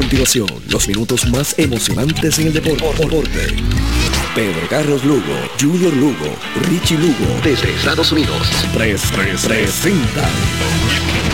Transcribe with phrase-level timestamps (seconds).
[0.00, 2.86] continuación los minutos más emocionantes en el deporte.
[4.34, 6.36] Pedro Carlos Lugo, Junior Lugo,
[6.70, 10.30] Richie Lugo, desde Estados Unidos, pres, pres, presentan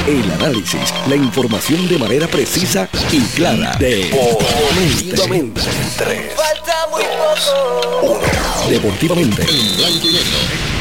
[0.08, 3.76] el análisis, la información de manera precisa y clara.
[3.78, 5.60] Deportivamente.
[6.34, 8.20] Falta muy poco.
[8.68, 9.42] Deportivamente.
[9.42, 10.75] En blanco y negro.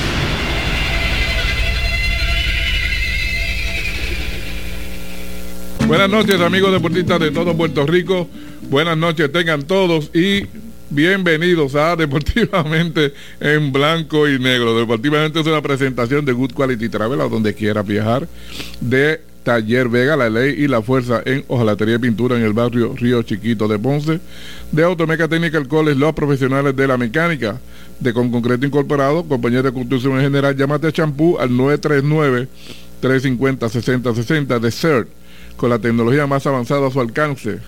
[5.88, 8.28] Buenas noches amigos deportistas de todo Puerto Rico.
[8.72, 10.48] Buenas noches tengan todos y
[10.90, 14.76] bienvenidos a Deportivamente en Blanco y Negro.
[14.80, 18.28] Deportivamente es una presentación de Good Quality Travel a donde quiera viajar
[18.82, 22.96] de Taller Vega, la ley y la fuerza en hojalatería y pintura en el barrio
[22.96, 24.20] Río Chiquito de Ponce,
[24.72, 27.62] de Automeca Technical College, los profesionales de la mecánica,
[28.00, 32.48] de Con Concreto Incorporado, compañía de construcción en general, llámate a champú al 939
[33.02, 35.25] 350 6060 de CERT
[35.58, 37.60] con la tecnología más avanzada a su alcance.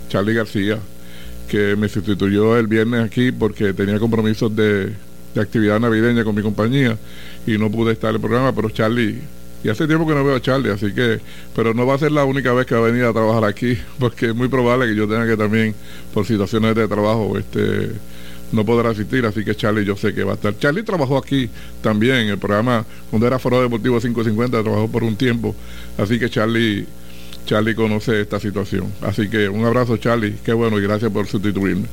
[0.08, 0.78] Charlie García
[1.48, 4.92] que me sustituyó el viernes aquí porque tenía compromisos de,
[5.34, 6.96] de actividad navideña con mi compañía
[7.46, 9.20] y no pude estar en el programa, pero Charlie
[9.64, 11.20] y hace tiempo que no veo a Charlie, así que,
[11.56, 13.78] pero no va a ser la única vez que va a venir a trabajar aquí,
[13.98, 15.74] porque es muy probable que yo tenga que también,
[16.12, 17.92] por situaciones de trabajo, este
[18.52, 20.56] no poder asistir, así que Charlie yo sé que va a estar.
[20.58, 21.48] Charlie trabajó aquí
[21.82, 25.56] también, en el programa, cuando era Foro Deportivo 550, trabajó por un tiempo,
[25.98, 26.86] así que Charlie,
[27.46, 28.92] Charlie conoce esta situación.
[29.00, 31.86] Así que un abrazo Charlie, qué bueno y gracias por sustituirme.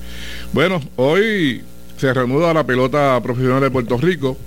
[0.53, 1.63] Bueno, hoy
[1.97, 4.37] se reanuda la pelota profesional de Puerto Rico.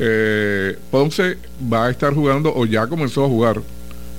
[0.00, 1.38] Eh, Ponce
[1.72, 3.60] va a estar jugando o ya comenzó a jugar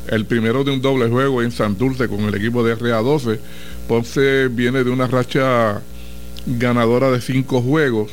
[0.07, 3.39] el primero de un doble juego en Santurce con el equipo de RA12.
[3.87, 5.81] Ponce viene de una racha
[6.45, 8.11] ganadora de cinco juegos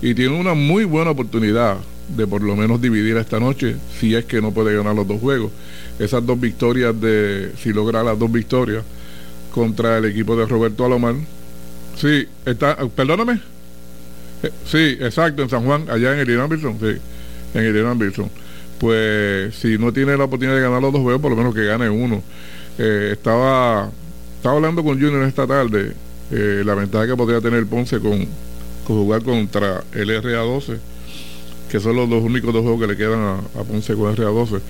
[0.00, 4.24] y tiene una muy buena oportunidad de por lo menos dividir esta noche si es
[4.24, 5.52] que no puede ganar los dos juegos.
[5.98, 8.84] Esas dos victorias de, si logra las dos victorias
[9.52, 11.16] contra el equipo de Roberto Alomar.
[11.96, 13.40] Sí, está, perdóname.
[14.42, 16.98] Eh, sí, exacto, en San Juan, allá en el Irán sí,
[17.54, 17.98] en el Irán.
[18.78, 21.64] Pues si no tiene la oportunidad de ganar los dos juegos, por lo menos que
[21.64, 22.22] gane uno.
[22.78, 23.90] Eh, estaba,
[24.36, 25.92] estaba hablando con Junior esta tarde,
[26.30, 28.26] eh, la ventaja que podría tener Ponce con,
[28.86, 30.78] jugar contra el RA12,
[31.70, 34.60] que son los dos únicos dos juegos que le quedan a, a Ponce con RA12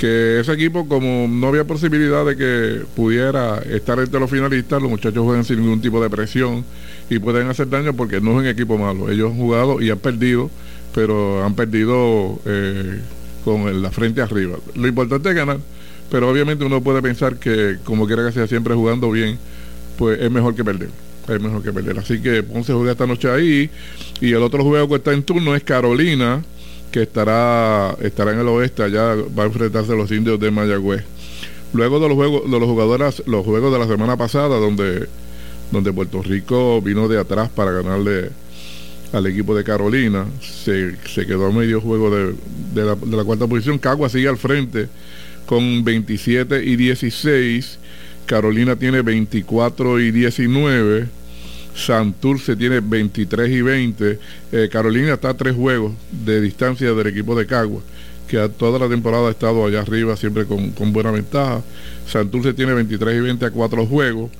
[0.00, 4.90] que ese equipo, como no había posibilidad de que pudiera estar entre los finalistas, los
[4.90, 6.64] muchachos juegan sin ningún tipo de presión
[7.10, 9.10] y pueden hacer daño porque no es un equipo malo.
[9.10, 10.48] Ellos han jugado y han perdido,
[10.94, 13.00] pero han perdido eh,
[13.44, 14.56] con la frente arriba.
[14.74, 15.58] Lo importante es ganar,
[16.10, 19.38] pero obviamente uno puede pensar que, como quiera que sea, siempre jugando bien,
[19.98, 20.88] pues es mejor que perder.
[21.28, 21.98] Es mejor que perder.
[21.98, 23.68] Así que Ponce juega esta noche ahí.
[24.20, 26.42] Y el otro juego que está en turno es Carolina
[26.90, 31.04] que estará, estará en el oeste, allá va a enfrentarse a los indios de Mayagüez.
[31.72, 35.06] Luego de los juegos, de los jugadores, los juegos de la semana pasada, donde,
[35.70, 38.30] donde Puerto Rico vino de atrás para ganarle
[39.12, 42.34] al equipo de Carolina, se, quedó a medio juego de,
[42.74, 43.78] la, de la cuarta posición.
[43.78, 44.88] Cagua sigue al frente
[45.46, 47.78] con 27 y 16.
[48.26, 51.08] Carolina tiene 24 y 19.
[51.74, 54.18] Santurce tiene 23 y 20.
[54.52, 57.80] Eh, Carolina está a tres juegos de distancia del equipo de Cagua,
[58.30, 61.62] que toda la temporada ha estado allá arriba, siempre con, buena ventaja.
[62.06, 64.30] Santurce tiene 23 y 20 a cuatro juegos.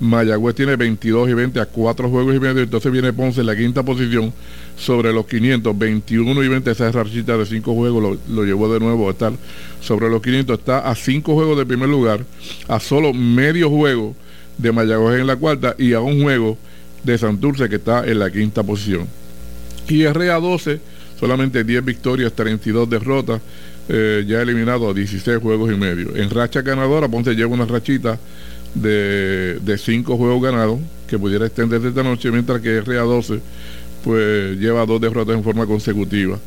[0.00, 2.62] Mayagüez tiene 22 y 20 a cuatro juegos y medio.
[2.62, 4.32] Entonces viene Ponce en la quinta posición
[4.76, 6.70] sobre los 500, 21 y 20.
[6.72, 9.32] Esa rachita de cinco juegos lo, lo, llevó de nuevo a estar
[9.80, 10.58] sobre los 500.
[10.58, 12.24] Está a cinco juegos de primer lugar,
[12.66, 14.16] a solo medio juego
[14.58, 16.58] de Mayagüez en la cuarta y a un juego
[17.04, 19.06] de Santurce, que está en la quinta posición.
[19.88, 20.80] Y RA12,
[21.18, 23.40] solamente 10 victorias, 32 derrotas,
[23.88, 26.14] eh, ya eliminado a 16 juegos y medio.
[26.16, 28.18] En racha ganadora, Ponce lleva una rachita
[28.74, 33.40] de, de 5 juegos ganados, que pudiera extenderse esta noche, mientras que RA12
[34.06, 36.38] pues lleva dos derrotas en forma consecutiva.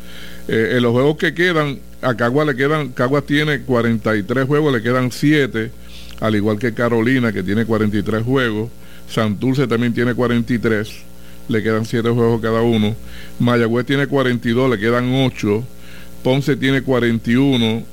[0.47, 4.81] Eh, en los juegos que quedan, a Cagua le quedan, Cagua tiene 43 juegos, le
[4.81, 5.69] quedan 7,
[6.21, 8.69] al igual que Carolina, que tiene 43 juegos.
[9.09, 10.89] Santurce también tiene 43.
[11.49, 12.95] Le quedan 7 juegos cada uno.
[13.39, 15.63] Mayagüez tiene 42, le quedan 8.
[16.23, 17.83] Ponce tiene 41,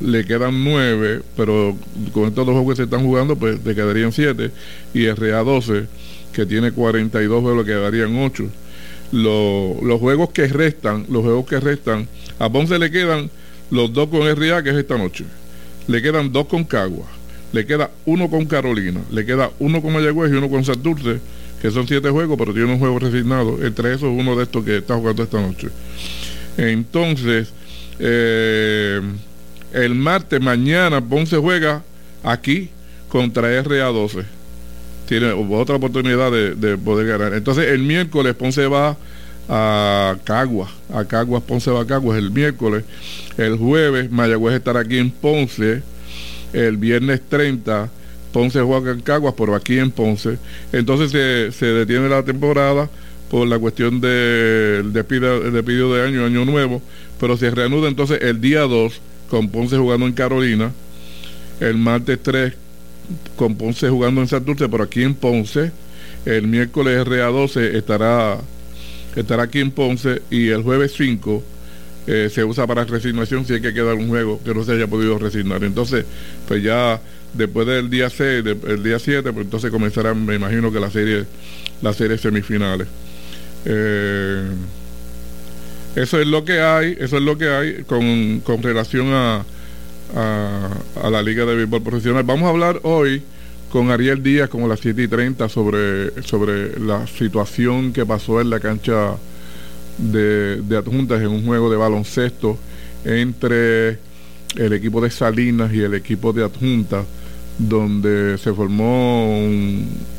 [0.00, 1.76] le quedan 9, pero
[2.12, 4.50] con estos dos juegos que se están jugando, pues le quedarían 7.
[4.94, 5.86] Y RA 12,
[6.32, 8.48] que tiene 42 juegos, le quedarían 8.
[9.12, 12.08] los juegos que restan, los juegos que restan,
[12.38, 13.30] a Ponce le quedan
[13.70, 15.24] los dos con RA, que es esta noche.
[15.86, 17.06] Le quedan dos con Cagua.
[17.52, 19.00] Le queda uno con Carolina.
[19.10, 21.20] Le queda uno con Mayagüez y uno con Santurce,
[21.60, 23.64] que son siete juegos, pero tiene un juego resignado.
[23.64, 25.68] Entre esos, uno de estos que está jugando esta noche.
[26.56, 27.52] Entonces,
[27.98, 29.00] eh,
[29.72, 31.82] el martes, mañana, Ponce juega
[32.22, 32.70] aquí
[33.08, 34.24] contra RA12.
[35.06, 37.34] Tiene otra oportunidad de, poder ganar.
[37.34, 38.96] Entonces, el miércoles Ponce va
[39.48, 42.84] a Caguas, a Caguas, Ponce va a Caguas el miércoles.
[43.36, 45.82] El jueves, Mayagüez estará aquí en Ponce.
[46.52, 47.90] El viernes 30,
[48.32, 50.38] Ponce juega en Caguas, pero aquí en Ponce.
[50.72, 52.88] Entonces se, se detiene la temporada
[53.30, 56.82] por la cuestión del despido, de año, año nuevo,
[57.18, 59.00] pero se reanuda entonces el día 2
[59.30, 60.72] con Ponce jugando en Carolina,
[61.60, 62.52] el martes 3
[63.36, 65.70] con Ponce jugando en Santurce, pero aquí en Ponce,
[66.24, 68.38] el miércoles RA12 estará,
[69.14, 71.42] estará aquí en Ponce y el jueves 5
[72.08, 74.88] eh, se usa para resignación si hay que quedar un juego que no se haya
[74.88, 75.62] podido resignar.
[75.62, 76.04] Entonces,
[76.48, 77.00] pues ya
[77.34, 81.24] después del día 6, el día 7, pues entonces comenzarán, me imagino que la serie,
[81.82, 82.88] las series semifinales.
[83.64, 84.48] Eh,
[85.96, 89.44] eso es lo que hay, eso es lo que hay con, con relación a,
[90.14, 92.22] a, la Liga de Béisbol Profesional.
[92.22, 93.22] Vamos a hablar hoy
[93.70, 98.50] con Ariel Díaz como las 7 y 30 sobre, sobre la situación que pasó en
[98.50, 99.16] la cancha
[99.98, 102.58] de, de adjuntas en un juego de baloncesto
[103.04, 103.98] entre
[104.56, 107.04] el equipo de Salinas y el equipo de adjuntas
[107.68, 109.46] donde se formó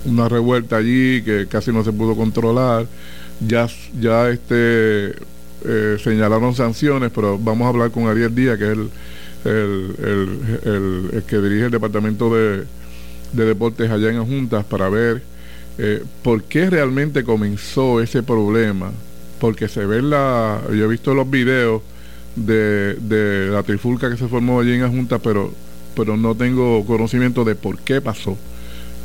[0.06, 2.86] una revuelta allí que casi no se pudo controlar
[3.46, 3.68] ya,
[4.00, 5.16] ya este,
[5.64, 8.90] eh, señalaron sanciones, pero vamos a hablar con Ariel Díaz, que es el,
[10.64, 12.66] el, que dirige el departamento de,
[13.34, 15.24] deportes allá en Juntas, para ver
[15.78, 18.92] eh, por qué realmente comenzó ese problema.
[19.40, 20.62] Porque se ve la.
[20.70, 21.82] Yo he visto los videos
[22.36, 25.52] de, de la trifulca que se formó allí en Juntas, pero,
[25.96, 28.38] pero no tengo conocimiento de por qué pasó.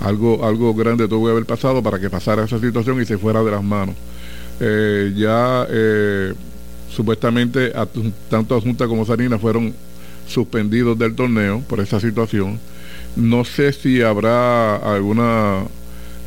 [0.02, 3.42] Algo, algo grande tuvo que haber pasado para que pasara esa situación y se fuera
[3.42, 3.94] de las manos.
[4.60, 6.34] Eh, ya eh,
[6.90, 7.72] supuestamente
[8.30, 9.74] tanto Junta como Sarina fueron
[10.26, 12.58] suspendidos del torneo por esa situación.
[13.16, 15.64] No sé si habrá alguna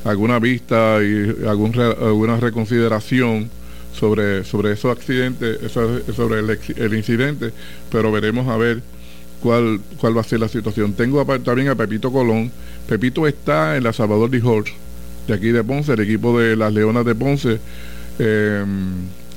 [0.05, 3.49] alguna vista y algún alguna reconsideración
[3.93, 7.51] sobre sobre esos accidentes, sobre el, incidente,
[7.91, 8.81] pero veremos a ver
[9.41, 10.93] cuál cuál va a ser la situación.
[10.93, 12.51] Tengo también a Pepito Colón.
[12.87, 14.73] Pepito está en la Salvador de Horse,
[15.27, 17.59] de aquí de Ponce, el equipo de las Leonas de Ponce
[18.17, 18.65] eh,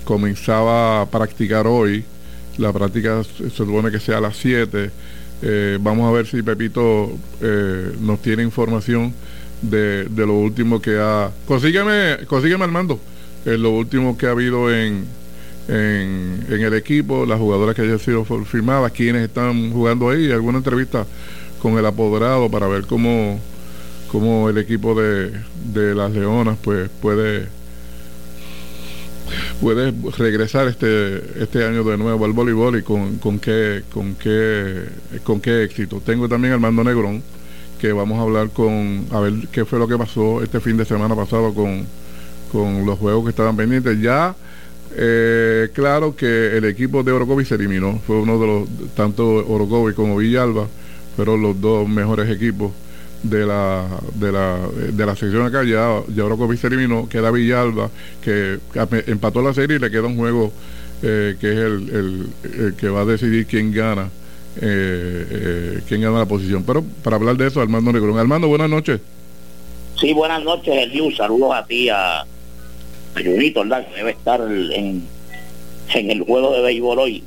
[0.05, 2.05] comenzaba a practicar hoy.
[2.59, 4.91] La práctica se supone que sea a las 7.
[5.45, 7.11] Eh, vamos a ver si Pepito
[7.41, 9.13] eh, nos tiene información
[9.61, 11.31] de, de, lo último que ha...
[11.47, 13.01] Consígueme, consígueme Armando,
[13.45, 15.05] eh, lo último que ha habido en,
[15.69, 21.07] en, el equipo, las jugadoras que hayan sido firmadas, quienes están jugando ahí, alguna entrevista
[21.61, 23.39] con el apoderado para ver cómo,
[24.11, 25.33] cómo el equipo de,
[25.73, 27.49] de las Leonas pues puede
[29.61, 34.89] puedes regresar este este año de nuevo al voleibol y con, con qué con qué
[35.23, 36.03] con qué éxito.
[36.05, 37.23] Tengo también al Mando Negrón
[37.81, 40.85] que vamos a hablar con a ver qué fue lo que pasó este fin de
[40.85, 41.87] semana pasado con,
[42.51, 44.01] con los juegos que estaban pendientes.
[44.01, 44.35] Ya
[44.97, 49.95] eh, claro que el equipo de Orocovi se eliminó, fue uno de los tanto Orocovi
[49.95, 50.69] como Villalba
[51.17, 52.73] fueron los dos mejores equipos
[53.23, 54.59] de la, de la,
[54.93, 58.59] de la sección acá, ya, ya Orocovi se eliminó, queda Villalba, que
[59.07, 60.53] empató la serie y le queda un juego
[61.03, 64.09] eh, que es el, el, que va a decidir quién gana,
[64.61, 66.63] eh, eh, quién gana la posición.
[66.65, 68.19] Pero para hablar de eso, Armando Negrón.
[68.19, 69.01] Armando, buenas noches.
[70.01, 71.11] Sí, buenas noches, Eliu.
[71.11, 72.27] Saludos a ti, a, a
[73.15, 73.87] Junito, ¿verdad?
[73.89, 75.03] Que debe estar en,
[75.95, 77.25] en el juego de béisbol hoy.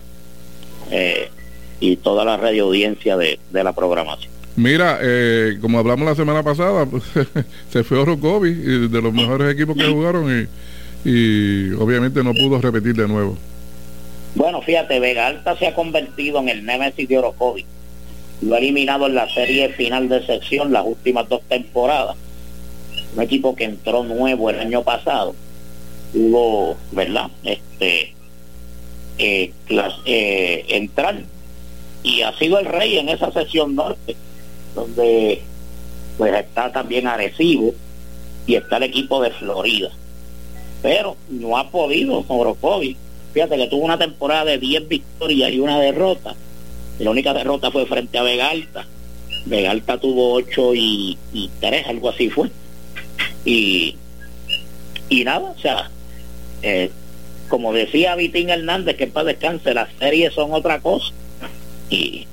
[1.80, 4.36] y toda la radio audiencia de, de la programación.
[4.56, 7.04] Mira, eh, como hablamos la semana pasada, pues,
[7.70, 10.48] se fue Orocovi, de los mejores equipos que jugaron
[11.04, 13.38] y, obviamente no pudo repetir de nuevo.
[14.34, 17.66] Bueno, fíjate, Vega Alta se ha convertido en el Nemesis de Orocovi.
[18.42, 22.16] Lo ha eliminado en la serie final de sección las últimas dos temporadas.
[23.16, 25.36] Un equipo que entró nuevo el año pasado.
[26.16, 27.30] Hubo, ¿verdad?
[27.44, 28.14] Este,
[29.18, 29.54] eh,
[30.06, 31.24] eh, entrar
[32.04, 34.16] y ha sido el rey en esa sección norte
[34.76, 35.42] donde
[36.18, 37.74] pues está también Arecibo
[38.46, 39.90] y está el equipo de Florida.
[40.82, 42.96] pero no ha podido Orocovi.
[43.34, 46.36] Fíjate que tuvo una temporada de 10 victorias y una derrota.
[47.00, 48.86] La única derrota fue frente a Vega Alta.
[49.46, 52.50] Vega Alta tuvo 8 y, y 3, algo así fue.
[53.44, 53.96] Y,
[55.10, 55.90] y nada, o sea,
[56.62, 56.92] eh,
[57.48, 61.14] como decía Vitín Hernández, que para descanse, las series son otra cosa.
[61.90, 62.28] Y,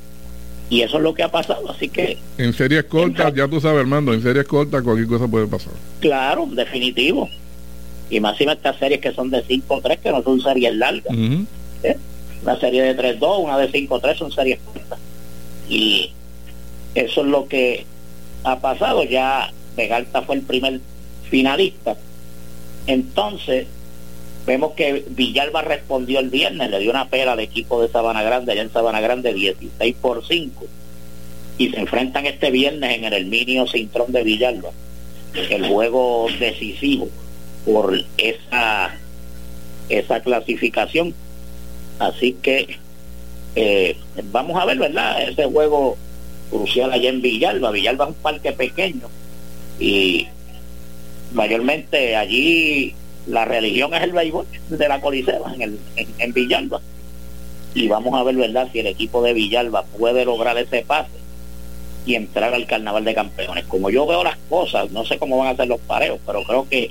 [0.71, 2.17] y eso es lo que ha pasado, así que...
[2.39, 5.75] En series cortas, ya tú sabes, Armando, en series cortas cualquier cosa puede pasar.
[6.01, 7.29] Claro, definitivo.
[8.09, 11.15] Y más si estas series que son de 5-3, que no son series largas.
[11.83, 11.97] ¿Eh?
[12.43, 14.99] Una serie de 3-2, una de 5-3 son series cortas.
[15.69, 16.11] Y
[16.95, 17.87] eso es lo que
[18.45, 19.05] ha pasado.
[19.05, 20.81] Ya Vegalta fue el primer
[21.31, 21.97] finalista.
[22.87, 23.67] Entonces,
[24.47, 28.53] Vemos que Villalba respondió el viernes, le dio una pela al equipo de Sabana Grande,
[28.53, 30.67] allá en Sabana Grande, 16 por 5.
[31.59, 34.71] Y se enfrentan este viernes en el Herminio Cintrón de Villalba.
[35.49, 37.09] El juego decisivo
[37.65, 38.99] por esa,
[39.89, 41.15] esa clasificación.
[42.01, 42.79] Así que
[43.55, 43.97] eh,
[44.33, 45.23] vamos a ver, ¿verdad?
[45.23, 45.97] Ese juego
[46.51, 47.71] crucial allá en Villalba.
[47.71, 49.09] Villalba es un parque pequeño
[49.79, 50.27] y
[51.33, 52.95] mayormente allí
[53.27, 56.81] la religión es el béisbol de la Coliseba en, el, en, Villalba.
[57.75, 61.11] Y vamos a ver, ¿verdad?, si el equipo de Villalba puede lograr ese pase
[62.05, 63.65] y entrar al carnaval de campeones.
[63.67, 66.69] Como yo veo las cosas, no sé cómo van a ser los pareos, pero creo
[66.69, 66.91] que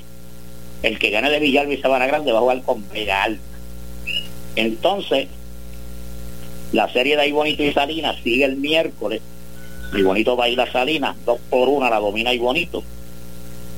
[0.84, 3.42] el que gane de Villalba y Sabana Grande va a jugar con Vega Alta.
[4.56, 5.28] Entonces,
[6.72, 9.22] la serie de Ibonito y Salinas sigue el miércoles.
[9.94, 12.84] Ibonito va a ir a Salinas, dos por una la domina Ibonito.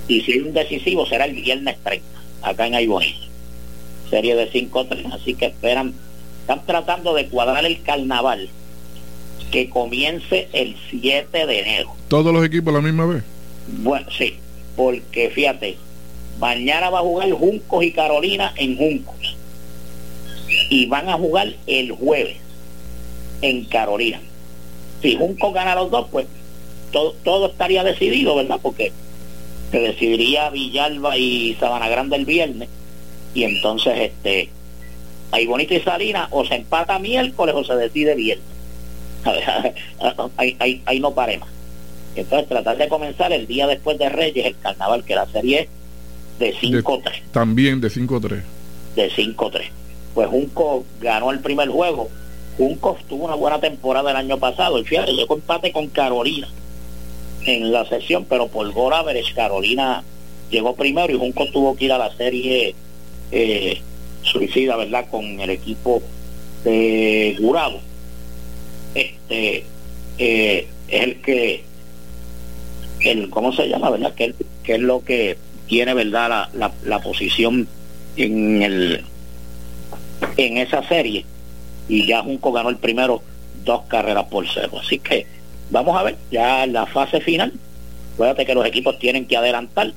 [0.07, 3.27] Y si es un decisivo será el viernes 30 acá en Aibonito.
[4.09, 5.93] Serie de 5-3, así que esperan,
[6.41, 8.49] están tratando de cuadrar el carnaval
[9.51, 11.95] que comience el 7 de enero.
[12.09, 13.23] ¿Todos los equipos a la misma vez?
[13.67, 14.35] Bueno, sí,
[14.75, 15.77] porque fíjate,
[16.39, 19.37] mañana va a jugar Juncos y Carolina en Juncos.
[20.69, 22.37] Y van a jugar el jueves
[23.41, 24.19] en Carolina.
[25.01, 26.27] Si Juncos gana los dos, pues
[26.91, 28.59] todo, todo estaría decidido, ¿verdad?
[28.61, 28.91] Porque
[29.73, 32.69] se decidiría Villalba y Sabana Grande el viernes
[33.33, 34.49] y entonces este
[35.31, 38.45] hay Bonito y Salina o se empata miércoles o se decide viernes.
[40.37, 41.49] Ahí, ahí, no pare más.
[42.15, 45.69] Entonces tratar de comenzar el día después de Reyes el carnaval que la serie es
[46.39, 48.41] de 5-3 también de 5-3
[48.95, 49.63] de 5-3
[50.13, 52.09] pues Junco ganó el primer juego.
[52.57, 54.77] Junco tuvo una buena temporada el año pasado.
[54.77, 56.47] Y fíjate llegó empate con Carolina
[57.45, 58.93] en la sesión, pero por gol
[59.35, 60.03] Carolina
[60.49, 62.75] llegó primero y Junco tuvo que ir a la serie
[63.31, 63.81] eh,
[64.21, 65.05] suicida, ¿verdad?
[65.09, 66.01] Con el equipo
[66.63, 67.79] de Jurado.
[68.93, 69.65] Este
[70.17, 71.63] eh, es el que,
[73.01, 74.13] el, ¿cómo se llama, verdad?
[74.13, 74.33] Que,
[74.63, 76.29] que es lo que tiene, ¿verdad?
[76.29, 77.67] La, la, la posición
[78.15, 79.03] en el
[80.37, 81.25] en esa serie
[81.89, 83.21] y ya Junco ganó el primero
[83.65, 84.79] dos carreras por cero.
[84.79, 85.25] Así que
[85.69, 87.53] vamos a ver, ya la fase final,
[88.13, 89.93] acuérdate que los equipos tienen que adelantar.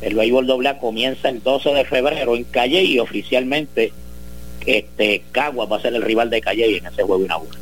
[0.00, 3.92] El béisbol doble comienza el 12 de febrero en Calle y oficialmente
[4.66, 7.58] este Caguas va a ser el rival de Calle en ese juego inaugural.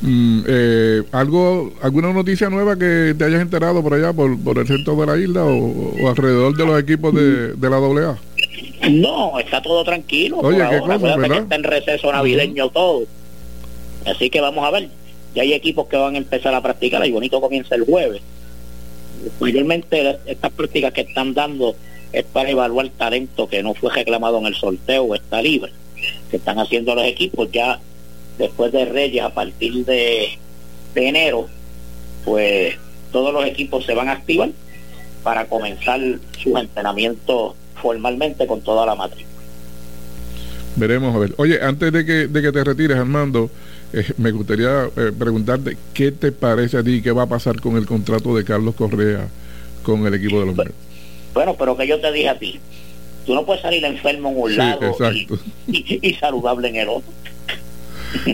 [0.00, 4.66] Mm, eh, ¿algo, ¿Alguna noticia nueva que te hayas enterado por allá, por, por el
[4.66, 8.18] centro de la isla o, alrededor de los equipos de, de la AA?
[8.90, 10.40] No, está todo tranquilo.
[10.40, 13.04] Oye, ¿qué cosa, que está en receso navideño todo.
[14.04, 14.90] Así que vamos a ver
[15.34, 18.22] ya hay equipos que van a empezar a practicar y bonito comienza el jueves.
[19.40, 21.76] Mayormente estas prácticas que están dando
[22.12, 25.72] es para evaluar talento que no fue reclamado en el sorteo o está libre,
[26.30, 27.80] que están haciendo los equipos ya
[28.38, 30.38] después de Reyes a partir de,
[30.94, 31.48] enero,
[32.24, 32.76] pues
[33.12, 34.50] todos los equipos se van a activar
[35.22, 36.00] para comenzar
[36.40, 39.26] su entrenamiento formalmente con toda la matriz.
[40.76, 41.34] Veremos a ver.
[41.36, 43.50] Oye, antes de que, de que te retires, Armando,
[43.94, 47.76] eh, me gustaría eh, preguntarte qué te parece a ti, qué va a pasar con
[47.76, 49.28] el contrato de Carlos Correa
[49.84, 50.72] con el equipo de los Mets.
[51.32, 52.58] Bueno, pero que yo te dije a ti,
[53.24, 54.96] tú no puedes salir enfermo en un lado
[55.68, 57.12] y, saludable en el otro.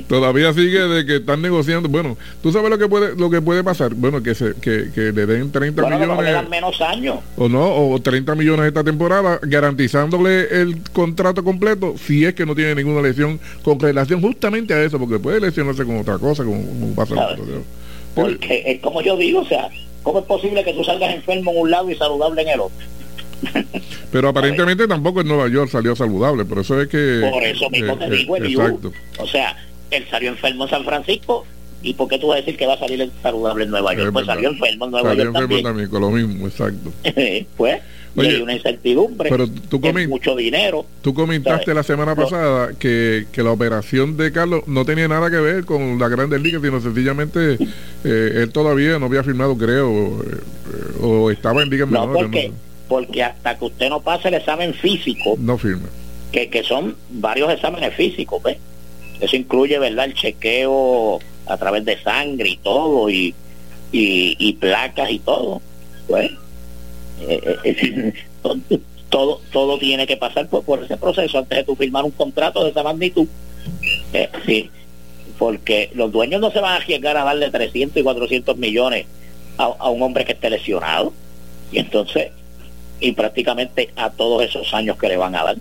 [0.08, 1.88] Todavía sigue de que están negociando.
[1.88, 3.94] Bueno, tú sabes lo que puede lo que puede pasar.
[3.94, 6.24] Bueno, que se que, que le den 30 millones.
[6.24, 7.18] Le dan menos años.
[7.36, 12.54] O no, o 30 millones esta temporada, garantizándole el contrato completo si es que no
[12.54, 16.94] tiene ninguna lesión con relación justamente a eso, porque puede lesionarse con otra cosa, como,
[16.94, 17.36] pasa
[18.14, 19.68] Porque es como yo digo, o sea,
[20.02, 22.86] ¿cómo es posible que tú salgas enfermo en un lado y saludable en el otro?
[24.12, 27.28] Pero aparentemente tampoco en Nueva York salió saludable, por eso es que...
[27.30, 28.92] Por eso mismo te eh, digo, eh, exacto.
[29.18, 29.56] O sea,
[29.90, 31.46] él salió enfermo en San Francisco
[31.82, 34.12] ¿Y por qué tú vas a decir que va a salir saludable en Nueva York?
[34.12, 35.62] pues salió enfermo en Nueva York también.
[35.62, 35.88] también.
[35.88, 36.92] con lo mismo, exacto.
[37.56, 37.80] pues
[38.18, 40.84] hay una incertidumbre, pero tú mucho dinero.
[41.00, 45.38] Tú comentaste la semana pasada que, que, la operación de Carlos no tenía nada que
[45.38, 47.54] ver con la Grandes Ligas, sino sencillamente
[48.04, 52.52] eh, él todavía no había firmado, creo, eh, o estaba en ligas no, Porque,
[52.88, 55.88] porque hasta que usted no pase el examen físico, no firma.
[56.32, 58.58] Que, que son varios exámenes físicos, ¿ves?
[59.20, 63.34] Eso incluye, ¿verdad?, el chequeo a través de sangre y todo, y,
[63.92, 65.60] y, placas y todo.
[66.08, 66.30] Pues,
[67.20, 68.12] eh, eh,
[69.10, 72.64] todo, todo tiene que pasar por, por, ese proceso antes de tu firmar un contrato
[72.64, 73.26] de esa magnitud.
[74.12, 74.70] Eh, sí,
[75.38, 79.06] porque los dueños no se van a arriesgar a darle 300 y 400 millones
[79.58, 81.12] a, a un hombre que esté lesionado.
[81.72, 82.32] Y entonces,
[83.00, 85.56] y prácticamente a todos esos años que le van a dar.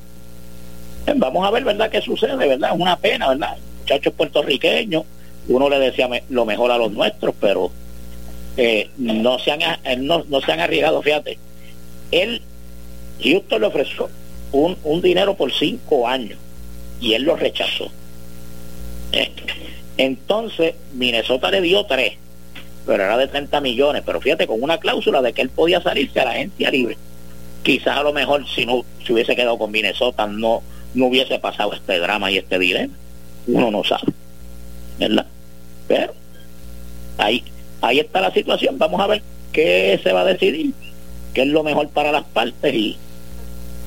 [1.15, 2.71] Vamos a ver, ¿verdad?, qué sucede, ¿verdad?
[2.73, 3.57] Es una pena, ¿verdad?
[3.81, 5.03] Muchachos puertorriqueños,
[5.47, 7.71] uno le decía lo mejor a los nuestros, pero
[8.57, 11.37] eh, no, se han, eh, no, se han arriesgado, fíjate.
[12.11, 12.41] Él,
[13.23, 14.09] Houston le ofreció
[14.51, 16.37] un, un dinero por cinco años
[17.01, 17.89] y él lo rechazó.
[19.11, 19.31] Eh,
[19.97, 22.13] entonces, Minnesota le dio tres,
[22.85, 26.19] pero era de 30 millones, pero fíjate, con una cláusula de que él podía salirse
[26.19, 26.97] a la agencia libre.
[27.63, 31.73] Quizás a lo mejor si no se hubiese quedado con Minnesota no, no hubiese pasado
[31.73, 32.93] este drama y este dilema.
[33.47, 34.13] Uno no sabe.
[34.99, 35.25] ¿Verdad?
[35.87, 36.13] Pero
[37.17, 37.43] ahí,
[37.81, 38.77] ahí está la situación.
[38.77, 40.73] Vamos a ver qué se va a decidir,
[41.33, 42.97] qué es lo mejor para las partes y,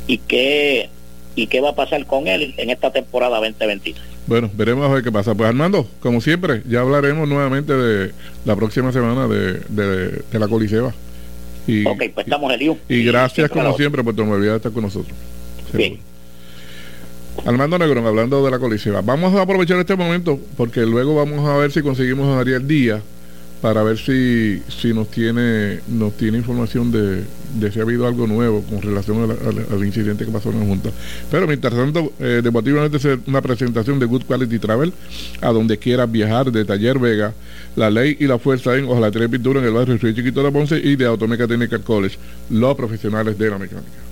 [0.06, 0.88] y qué
[1.34, 4.02] y qué va a pasar con él en esta temporada 2023.
[4.26, 5.34] Bueno, veremos a ver qué pasa.
[5.34, 8.12] Pues Armando, como siempre, ya hablaremos nuevamente de
[8.44, 10.94] la próxima semana de, de, la Coliseba.
[11.66, 14.82] Y, ok, pues estamos en Y gracias como siempre por tu amabilidad de estar con
[14.82, 15.16] nosotros.
[15.72, 15.98] Bien.
[17.44, 19.00] Armando Negrón, hablando de la Coliseba.
[19.00, 23.02] Vamos a aprovechar este momento porque luego vamos a ver si conseguimos a Ariel Díaz
[23.62, 27.22] para ver si, si nos tiene nos tiene información de,
[27.54, 30.90] de si ha habido algo nuevo con relación al, incidente que pasó en la Junta.
[31.30, 34.92] Pero mientras tanto, eh, debativamente es una presentación de Good Quality Travel
[35.40, 37.34] a donde quieras viajar de Taller Vega,
[37.76, 40.50] La Ley y la Fuerza en Ojalá Tener Pintura en el barrio Río Chiquito de
[40.50, 42.18] Ponce y de Automeca Technical College,
[42.50, 44.11] los profesionales de la mecánica.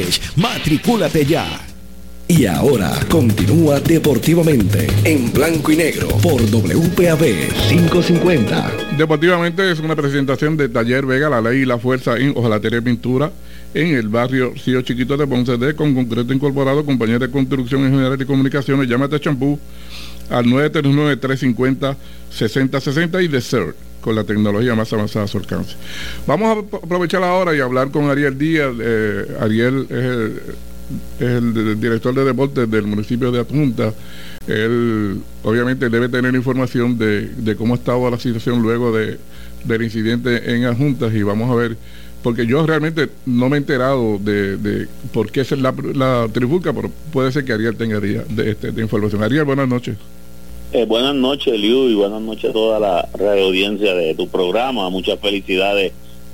[0.35, 1.47] Matricúlate ya.
[2.27, 8.71] Y ahora continúa deportivamente en blanco y negro por WPAB 550.
[8.97, 13.29] Deportivamente es una presentación de Taller Vega, la ley y la fuerza en Ojalatería Pintura
[13.73, 17.91] en el barrio Río Chiquito de Ponce de con concreto incorporado, compañía de construcción en
[17.91, 19.59] general y comunicaciones, llámate champú
[20.29, 25.75] al 939-350-6060 y de CERT con la tecnología más avanzada a su alcance.
[26.27, 28.73] Vamos a aprovechar ahora y hablar con Ariel Díaz.
[28.79, 30.57] Eh, Ariel es
[31.19, 33.93] el, director de deportes del municipio de Adjunta.
[34.47, 39.19] Él obviamente debe tener información de, cómo estaba la situación luego de,
[39.63, 41.77] del incidente en Adjuntas y vamos a ver
[42.23, 47.31] porque yo realmente no me he enterado de, por qué es la, la pero puede
[47.31, 49.23] ser que Ariel tenga de, este, de información.
[49.23, 49.97] Ariel, buenas noches.
[50.73, 54.89] Eh, buenas noches, Liu, y buenas noches a toda la radio audiencia de tu programa.
[54.89, 55.91] Muchas felicidades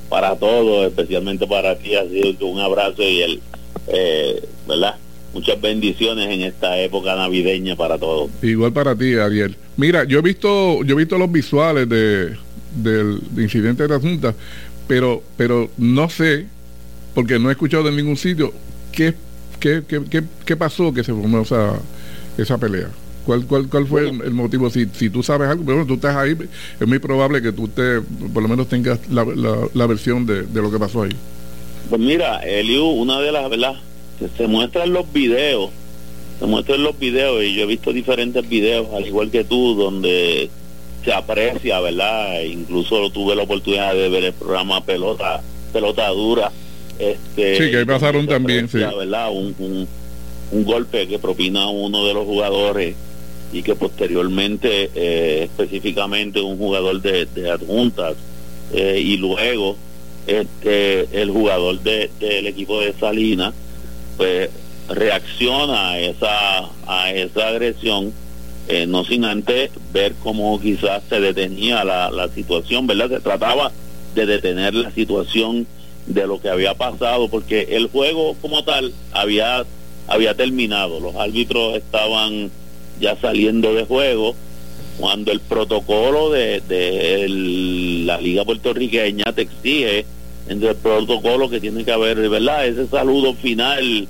[0.09, 1.95] para todos, especialmente para ti.
[1.95, 3.41] Ha sido un abrazo y el,
[3.87, 4.95] eh, ¿verdad?
[5.33, 8.29] Muchas bendiciones en esta época navideña para todos.
[8.41, 9.55] Igual para ti, Ariel.
[9.75, 12.35] Mira, yo he visto, yo he visto los visuales de,
[12.75, 14.35] del incidente de la Junta
[14.87, 16.45] pero, pero no sé,
[17.13, 18.53] porque no he escuchado de ningún sitio,
[18.91, 19.13] qué,
[19.59, 21.73] qué, qué, qué, pasó que se formó esa,
[22.37, 22.89] esa pelea.
[23.27, 24.69] ¿Cuál, cuál, cuál fue el, motivo?
[24.69, 26.33] Si, si tú sabes algo, bueno, tú estás ahí,
[26.79, 27.99] es muy probable que tú te,
[28.33, 29.25] por lo menos tengas la,
[29.73, 31.11] la, versión de, de, lo que pasó ahí.
[31.89, 33.73] Pues mira, Eliu, una de las, ¿verdad?
[34.17, 35.71] Se, se muestran los videos,
[36.39, 40.49] se muestran los videos y yo he visto diferentes videos, al igual que tú, donde
[41.03, 42.43] se aprecia, ¿verdad?
[42.43, 45.41] Incluso tuve la oportunidad de ver el programa Pelota,
[45.73, 46.49] Pelota Dura.
[46.97, 48.77] Este, sí, que ahí pasaron también, sí.
[48.77, 49.31] ¿verdad?
[49.33, 49.85] Un,
[50.53, 52.95] un, golpe que propina uno de los jugadores
[53.53, 58.15] y que posteriormente, eh, específicamente un jugador de, de adjuntas,
[58.73, 59.77] eh, y luego
[60.25, 63.53] este el jugador de, del equipo de Salinas,
[64.17, 64.49] pues
[64.89, 68.13] reacciona a esa, a esa agresión
[68.69, 73.09] eh, no sin antes ver cómo quizás se detenía la, la situación, ¿verdad?
[73.09, 73.71] Se trataba
[74.13, 75.65] de detener la situación
[76.05, 79.65] de lo que había pasado, porque el juego como tal había,
[80.07, 82.51] había terminado, los árbitros estaban
[82.99, 84.35] ya saliendo de juego,
[84.99, 87.27] cuando el protocolo de, de
[88.05, 90.05] la Liga Puertorriqueña te exige,
[90.47, 92.67] entre el protocolo que tiene que haber, ¿verdad?
[92.67, 94.07] Ese saludo final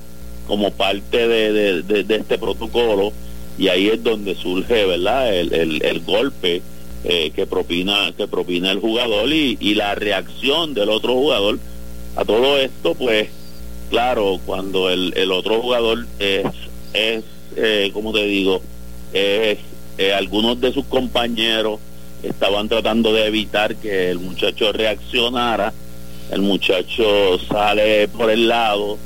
[0.47, 3.11] como parte de, de, de este protocolo
[3.57, 6.61] y ahí es donde surge verdad el, el, golpe
[7.03, 11.59] eh, que propina que propina el jugador y, y, la reacción del otro jugador
[12.15, 13.29] a todo esto pues
[13.89, 16.45] claro cuando el, el otro jugador es
[16.93, 17.23] es
[17.55, 18.61] eh, como te digo
[19.13, 19.59] es
[19.97, 21.79] eh, algunos de sus compañeros
[22.23, 25.73] estaban tratando de evitar que el muchacho reaccionara
[26.31, 28.97] el muchacho sale por el lado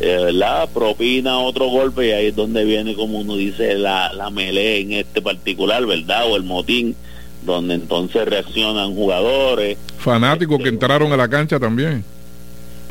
[0.00, 0.68] eh, ¿verdad?
[0.72, 4.92] Propina otro golpe y ahí es donde viene, como uno dice, la, la melee en
[4.92, 6.28] este particular, ¿verdad?
[6.28, 6.96] O el motín,
[7.44, 9.78] donde entonces reaccionan jugadores.
[9.98, 12.04] Fanáticos que entraron a la cancha también.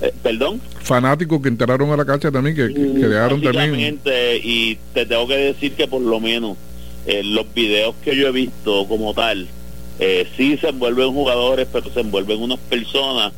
[0.02, 0.60] Eh, ¿Perdón?
[0.82, 4.00] Fanáticos que entraron a la cancha también, que, que, quedaron también.
[4.44, 6.58] Y te tengo que decir que por lo menos
[7.06, 9.48] eh, los videos que yo he visto como tal,
[10.00, 13.32] eh, sí se envuelven jugadores, pero se envuelven unas personas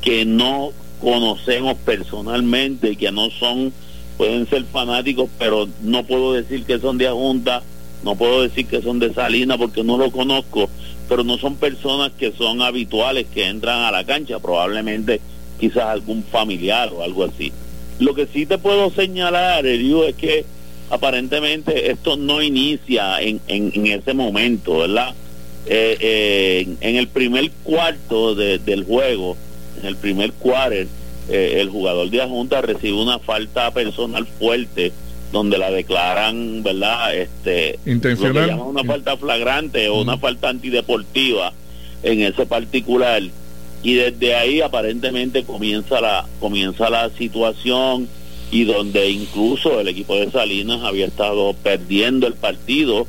[0.00, 3.72] que no conocemos personalmente y que no son,
[4.16, 7.62] pueden ser fanáticos, pero no puedo decir que son de Junta,
[8.04, 10.68] no puedo decir que son de Salina porque no lo conozco,
[11.08, 15.20] pero no son personas que son habituales que entran a la cancha, probablemente
[15.64, 17.52] quizás algún familiar o algo así.
[17.98, 20.44] Lo que sí te puedo señalar, Eliu, es que
[20.90, 25.14] aparentemente esto no inicia en, en, ese momento, ¿verdad?
[25.66, 29.36] Eh, eh, en el primer cuarto del juego,
[29.80, 30.86] en el primer quarter,
[31.30, 34.92] eh, el jugador de Junta recibe una falta personal fuerte
[35.32, 37.16] donde la declaran, ¿verdad?
[37.16, 38.50] Este, Intencional.
[38.50, 41.52] Lo una falta flagrante o una falta antideportiva
[42.02, 43.22] en ese particular.
[43.84, 48.08] Y desde ahí aparentemente comienza la, comienza la situación
[48.50, 53.06] y donde incluso el equipo de Salinas había estado perdiendo el partido.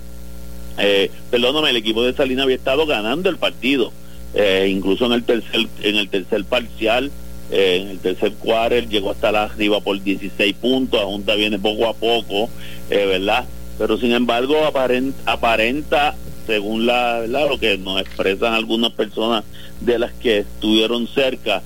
[0.78, 3.92] Eh, perdóname, el equipo de Salinas había estado ganando el partido
[4.36, 7.10] eh, incluso en el tercer en el tercer parcial
[7.52, 11.58] eh, en el tercer quarter llegó hasta la arriba por 16 puntos la Junta viene
[11.58, 12.50] poco a poco
[12.90, 13.46] eh, verdad
[13.78, 17.50] pero sin embargo aparenta, aparenta según la ¿verdad?
[17.50, 19.44] lo que nos expresan algunas personas
[19.82, 21.62] de las que estuvieron cerca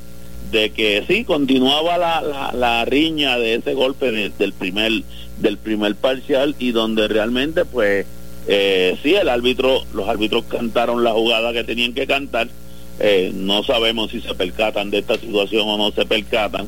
[0.52, 5.04] de que sí continuaba la, la, la riña de ese golpe del primer
[5.38, 8.06] del primer parcial y donde realmente pues
[8.52, 12.48] eh, sí, el árbitro, los árbitros cantaron la jugada que tenían que cantar.
[13.00, 16.68] Eh, no sabemos si se percatan de esta situación o no se percatan.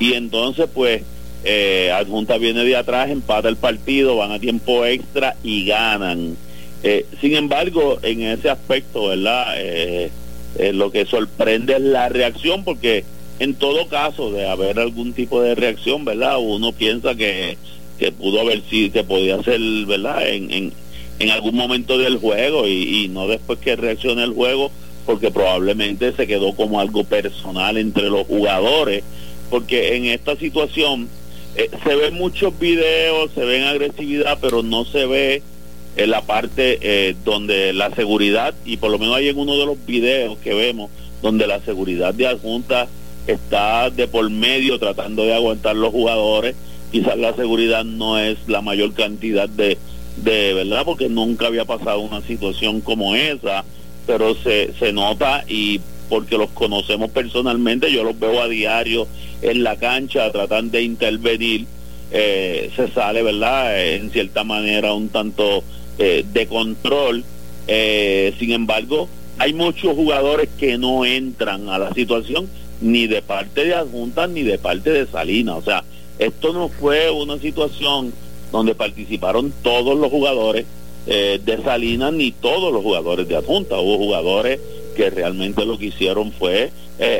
[0.00, 1.02] Y entonces, pues,
[1.44, 6.36] eh, Adjunta viene de atrás, empata el partido, van a tiempo extra y ganan.
[6.82, 9.54] Eh, sin embargo, en ese aspecto, ¿verdad?
[9.56, 10.10] Eh,
[10.72, 13.04] lo que sorprende es la reacción, porque
[13.38, 16.38] en todo caso de haber algún tipo de reacción, ¿verdad?
[16.38, 17.56] Uno piensa que,
[17.98, 20.28] que pudo haber sido, que podía ser, ¿verdad?
[20.28, 20.72] En, en,
[21.20, 24.72] en algún momento del juego y, no después que reaccione el juego
[25.06, 29.04] porque probablemente se quedó como algo personal entre los jugadores
[29.50, 31.08] porque en esta situación
[31.56, 35.42] eh, se ven muchos videos, se ven agresividad, pero no se ve
[35.96, 39.66] en la parte eh, donde la seguridad, y por lo menos hay en uno de
[39.66, 40.90] los videos que vemos,
[41.22, 42.88] donde la seguridad de adjunta
[43.26, 46.54] está de por medio tratando de aguantar los jugadores,
[46.90, 49.78] quizás la seguridad no es la mayor cantidad de,
[50.16, 53.64] de verdad, porque nunca había pasado una situación como esa,
[54.06, 59.06] pero se, se nota y porque los conocemos personalmente, yo los veo a diario
[59.42, 61.66] en la cancha, tratan de intervenir,
[62.10, 63.80] eh, se sale, ¿verdad?
[63.80, 65.62] En cierta manera un tanto
[66.00, 67.22] eh, de control.
[67.68, 69.08] Eh, sin embargo,
[69.38, 72.48] hay muchos jugadores que no entran a la situación
[72.80, 75.58] ni de parte de adjuntas ni de parte de Salinas.
[75.58, 75.84] O sea,
[76.18, 78.12] esto no fue una situación
[78.50, 80.66] donde participaron todos los jugadores
[81.06, 83.78] de Salinas ni todos los jugadores de adjunta.
[83.78, 84.60] Hubo jugadores
[84.96, 86.70] que realmente lo que hicieron fue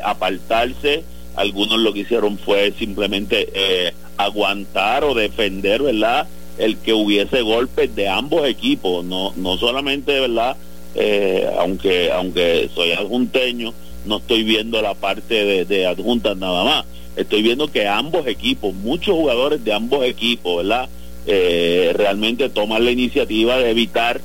[0.03, 1.03] apartarse
[1.37, 6.27] algunos lo que hicieron fue simplemente eh, aguantar o defender, ¿verdad?
[6.61, 10.57] El que hubiese golpes de ambos equipos, no, no solamente, ¿verdad?
[10.95, 13.73] Eh, aunque, aunque soy adjunteño,
[14.05, 16.85] no estoy viendo la parte de, de adjuntas nada más.
[17.17, 20.89] Estoy viendo que ambos equipos, muchos jugadores de ambos equipos, ¿verdad?
[21.27, 24.21] Eh, realmente toman la iniciativa de evitar.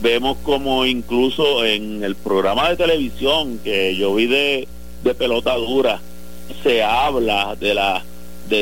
[0.00, 4.68] Vemos como incluso en el programa de televisión que yo vi de,
[5.02, 6.00] de pelota dura,
[6.62, 8.04] se habla de la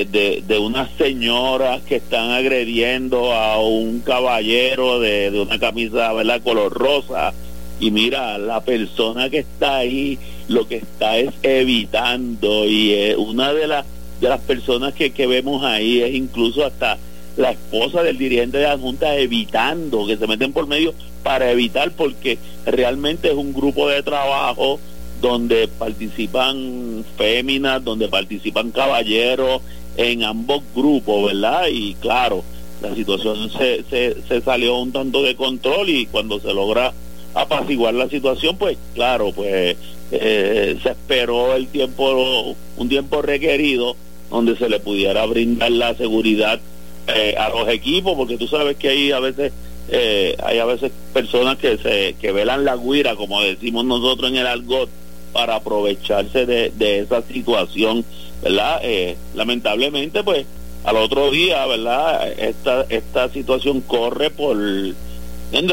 [0.04, 6.42] de, de, unas señoras que están agrediendo a un caballero de, de una camisa verdad
[6.42, 7.32] color rosa.
[7.80, 12.66] Y mira la persona que está ahí lo que está es evitando.
[12.66, 13.86] Y una de las
[14.20, 16.98] de las personas que, que vemos ahí es incluso hasta
[17.36, 21.90] la esposa del dirigente de la Junta evitando que se meten por medio para evitar
[21.92, 24.78] porque realmente es un grupo de trabajo
[25.20, 29.62] donde participan féminas, donde participan caballeros
[29.96, 31.68] en ambos grupos, ¿verdad?
[31.70, 32.44] Y claro,
[32.82, 36.92] la situación se, se, salió un tanto de control y cuando se logra
[37.34, 39.76] apaciguar la situación, pues claro, pues
[40.10, 43.96] eh, se esperó el tiempo, un tiempo requerido
[44.30, 46.60] donde se le pudiera brindar la seguridad
[47.08, 49.52] eh, a los equipos, porque tú sabes que hay a veces
[49.88, 54.36] eh, hay a veces personas que se que velan la guira, como decimos nosotros en
[54.36, 54.88] el argot,
[55.32, 58.04] para aprovecharse de, de esa situación,
[58.42, 58.80] ¿verdad?
[58.82, 60.46] Eh, lamentablemente, pues,
[60.84, 62.32] al otro día, ¿verdad?
[62.38, 64.56] Esta, esta situación corre por,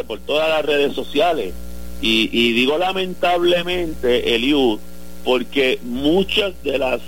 [0.06, 1.54] por todas las redes sociales.
[2.02, 4.80] Y, y digo lamentablemente, Eliud,
[5.24, 7.02] porque muchas de las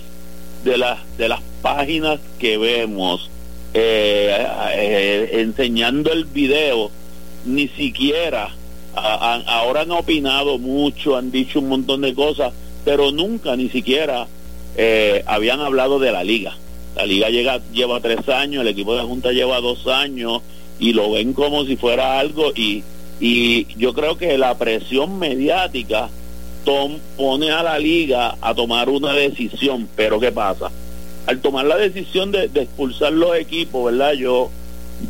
[0.63, 3.29] de las de las páginas que vemos
[3.73, 6.89] eh, eh, enseñando el video
[7.45, 8.49] ni siquiera
[8.95, 12.53] ahora han opinado mucho, han dicho un montón de cosas,
[12.85, 14.27] pero nunca ni siquiera
[14.75, 16.55] eh, habían hablado de la liga.
[16.95, 20.41] La liga llega, lleva tres años, el equipo de la Junta lleva dos años
[20.79, 22.83] y lo ven como si fuera algo y,
[23.19, 26.09] y yo creo que la presión mediática
[26.65, 30.71] tom, pone a la liga a tomar una decisión, pero ¿qué pasa?
[31.25, 34.13] Al tomar la decisión de, de expulsar los equipos, ¿verdad?
[34.13, 34.49] Yo,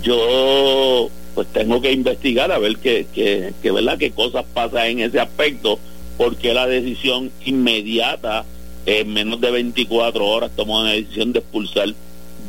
[0.01, 1.09] yo
[1.39, 3.97] pues tengo que investigar a ver qué, qué, ¿verdad?
[3.97, 5.79] qué cosas pasan en ese aspecto,
[6.17, 8.43] porque la decisión inmediata,
[8.85, 11.93] en menos de 24 horas, tomó una decisión de expulsar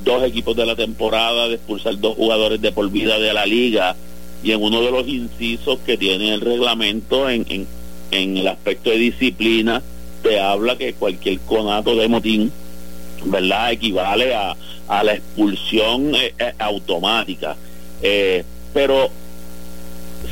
[0.05, 3.95] dos equipos de la temporada, de expulsar dos jugadores de por vida de la liga,
[4.43, 7.69] y en uno de los incisos que tiene el reglamento en, en,
[8.11, 9.85] en el aspecto de disciplina,
[10.25, 12.51] te habla que cualquier conato de motín,
[13.25, 14.57] ¿verdad?, equivale a,
[14.89, 17.57] a la expulsión eh, eh, automática.
[18.03, 19.11] Eh, pero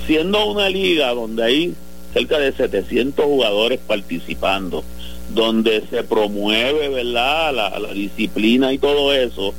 [0.06, 1.74] siendo una liga donde hay
[2.12, 4.84] cerca de 700 jugadores participando,
[5.34, 9.52] donde se promueve, ¿verdad?, la, disciplina y todo eso,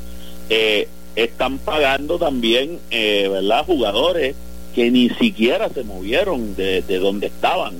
[0.49, 4.35] eh, están pagando también, eh, ¿verdad?, jugadores
[4.73, 7.75] que ni siquiera se movieron de, de donde estaban.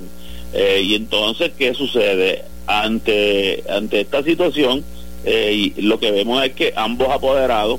[0.52, 2.44] Eh, y entonces, ¿qué sucede?
[2.66, 4.84] Ante, ante esta situación,
[5.24, 7.78] y lo que vemos es que ambos apoderados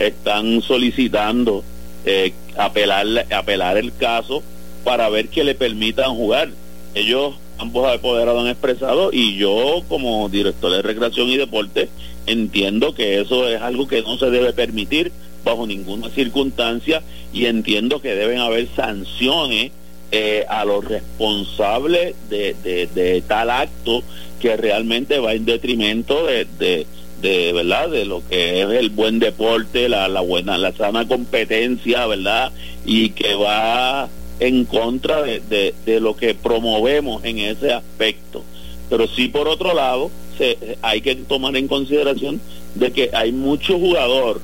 [0.00, 1.62] están solicitando
[2.04, 4.42] eh, apelar, apelar el caso
[4.84, 6.50] para ver que le permitan jugar.
[6.94, 11.88] Ellos, ambos apoderados han expresado y yo como director de recreación y deporte
[12.26, 15.12] entiendo que eso es algo que no se debe permitir
[15.44, 19.72] bajo ninguna circunstancia y entiendo que deben haber sanciones
[20.12, 24.02] eh, a los responsables de, de, tal acto
[24.40, 26.86] que realmente va en detrimento de, de
[27.20, 32.06] de verdad de lo que es el buen deporte la, la buena la sana competencia
[32.06, 32.52] verdad
[32.84, 34.08] y que va
[34.40, 38.42] en contra de, de, lo que promovemos en ese aspecto.
[38.88, 42.40] Pero sí por otro lado se, hay que tomar en consideración
[42.74, 44.40] de que hay mucho jugador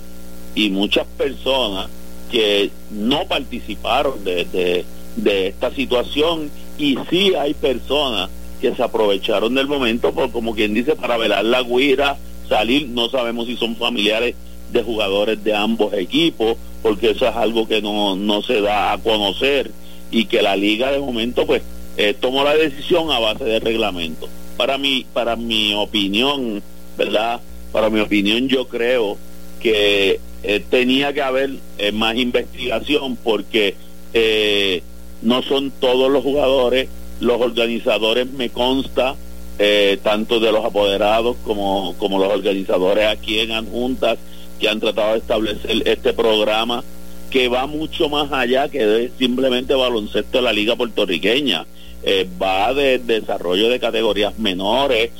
[0.54, 1.88] y muchas personas
[2.30, 4.84] que no participaron de,
[5.16, 8.28] de, esta situación y sí hay personas
[8.60, 13.08] que se aprovecharon del momento por como quien dice para velar la guira salir no
[13.08, 14.34] sabemos si son familiares
[14.72, 18.98] de jugadores de ambos equipos porque eso es algo que no, no se da a
[18.98, 19.70] conocer
[20.10, 21.62] y que la liga de momento pues
[21.96, 24.28] eh, tomó la decisión a base de reglamento.
[24.56, 26.62] Para mi para mi opinión
[26.96, 27.40] verdad
[27.72, 29.18] para mi opinión yo creo
[29.60, 33.74] que eh, tenía que haber eh, más investigación porque
[35.20, 36.88] no son todos los jugadores,
[37.20, 39.14] los organizadores me consta,
[40.02, 44.18] tanto de los apoderados como, como los organizadores aquí en Adjuntas
[44.60, 46.84] que han tratado de establecer este programa
[47.30, 51.66] que va mucho más allá que simplemente baloncesto de la liga puertorriqueña.
[52.40, 55.10] va de desarrollo de categorías menores,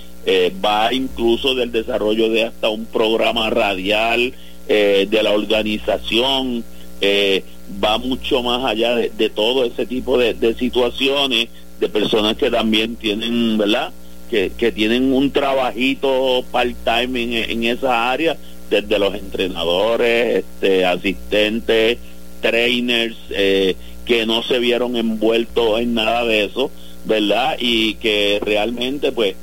[0.64, 4.34] va incluso del desarrollo de hasta un programa radial
[4.68, 6.64] eh, de la organización,
[7.00, 7.44] eh,
[7.82, 13.56] va mucho más allá de, todo ese tipo de, situaciones, de personas que también tienen,
[13.58, 13.92] ¿verdad?
[14.30, 18.36] Que, tienen un trabajito part-time en, en esa área,
[18.70, 21.98] desde los entrenadores, este, asistentes,
[22.40, 26.70] trainers, eh, que no se vieron envueltos en nada de eso,
[27.04, 27.56] ¿verdad?
[27.58, 29.34] Y que realmente, pues,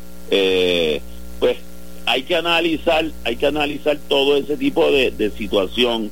[1.39, 1.57] pues
[2.05, 6.11] hay que analizar, hay que analizar todo ese tipo de, situación.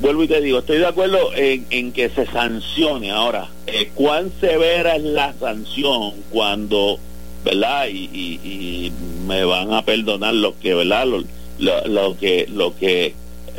[0.00, 3.10] Vuelvo y te digo, estoy de acuerdo en, que se sancione.
[3.10, 6.98] Ahora, eh, ¿cuán severa es la sanción cuando,
[7.44, 7.88] verdad?
[7.88, 8.92] Y,
[9.26, 11.06] me van a perdonar lo que, ¿verdad?
[11.06, 13.14] Lo, que, lo que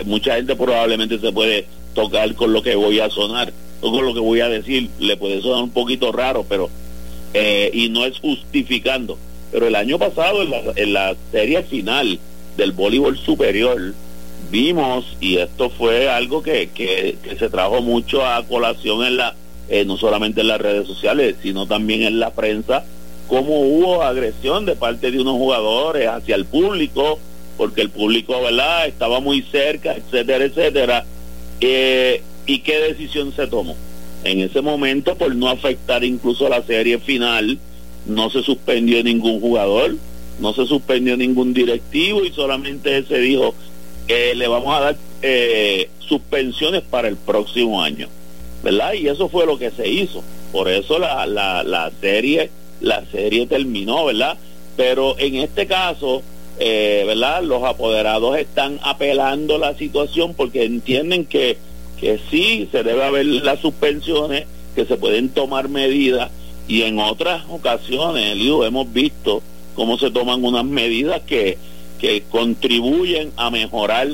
[0.05, 4.13] mucha gente probablemente se puede tocar con lo que voy a sonar, o con lo
[4.13, 6.69] que voy a decir, le puede sonar un poquito raro, pero,
[7.33, 9.17] eh, y no es justificando
[9.51, 10.43] pero el año pasado,
[10.75, 12.19] en la, serie final
[12.55, 13.93] del voleibol superior,
[14.49, 19.35] vimos, y esto fue algo que, que, se trajo mucho a colación en la,
[19.67, 22.85] eh, no solamente en las redes sociales, sino también en la prensa,
[23.31, 27.17] cómo hubo agresión de parte de unos jugadores hacia el público,
[27.57, 31.05] porque el público, ¿verdad?, estaba muy cerca, etcétera, etcétera.
[31.61, 33.77] Eh, ¿Y qué decisión se tomó?
[34.25, 37.57] En ese momento, por no afectar incluso la serie final,
[38.05, 39.95] no se suspendió ningún jugador,
[40.41, 43.55] no se suspendió ningún directivo y solamente se dijo
[44.07, 48.09] que le vamos a dar eh, suspensiones para el próximo año,
[48.61, 48.91] ¿verdad?
[48.91, 50.21] Y eso fue lo que se hizo.
[50.51, 52.49] Por eso la, la, la serie
[52.81, 54.37] la serie terminó, ¿verdad?
[54.75, 56.21] Pero en este caso,
[56.59, 57.43] eh, ¿verdad?
[57.43, 61.57] Los apoderados están apelando la situación porque entienden que,
[61.99, 66.31] que sí se debe haber las suspensiones, que se pueden tomar medidas
[66.67, 69.41] y en otras ocasiones, hemos visto
[69.75, 71.57] cómo se toman unas medidas que,
[71.99, 74.07] que contribuyen a mejorar,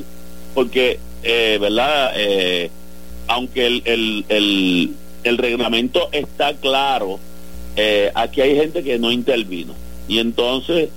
[0.56, 2.13] porque, eh, ¿verdad?
[2.15, 2.71] Eh,
[3.27, 7.19] aunque el, el, el, reglamento está claro,
[7.78, 9.74] eh, aquí hay gente que no intervino.
[10.08, 10.90] Y entonces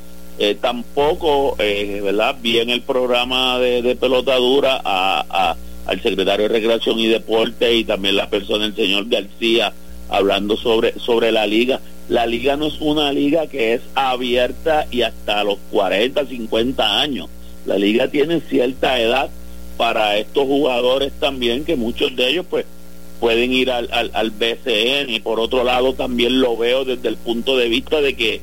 [0.62, 2.37] tampoco, ¿verdad?
[2.40, 7.85] Vi en el programa de, de pelota dura al secretario de Recreación y Deporte y
[7.85, 9.75] también la persona, el señor García,
[10.09, 11.81] hablando sobre, sobre la liga.
[12.09, 17.29] La liga no es una liga que es abierta y hasta los 40, 50 años.
[17.66, 19.31] La liga tiene cierta edad
[19.77, 22.66] para estos jugadores también, que muchos de ellos pues
[23.20, 27.16] pueden ir al, al, al BCN y por otro lado también lo veo desde el
[27.16, 28.40] punto de vista de que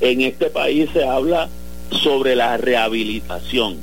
[0.00, 1.48] en este país se habla
[2.02, 3.76] sobre la rehabilitación.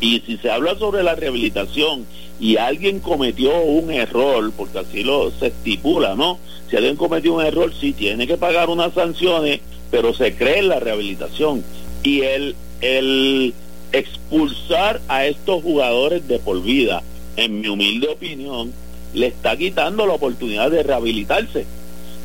[0.00, 2.06] Y si se habla sobre la rehabilitación
[2.40, 6.38] y alguien cometió un error, porque así lo se estipula, ¿no?
[6.70, 10.68] Si alguien cometió un error, sí tiene que pagar unas sanciones, pero se cree en
[10.68, 11.62] la rehabilitación.
[12.02, 13.52] Y el, el
[13.92, 17.02] expulsar a estos jugadores de por vida,
[17.36, 18.72] en mi humilde opinión,
[19.14, 21.66] le está quitando la oportunidad de rehabilitarse.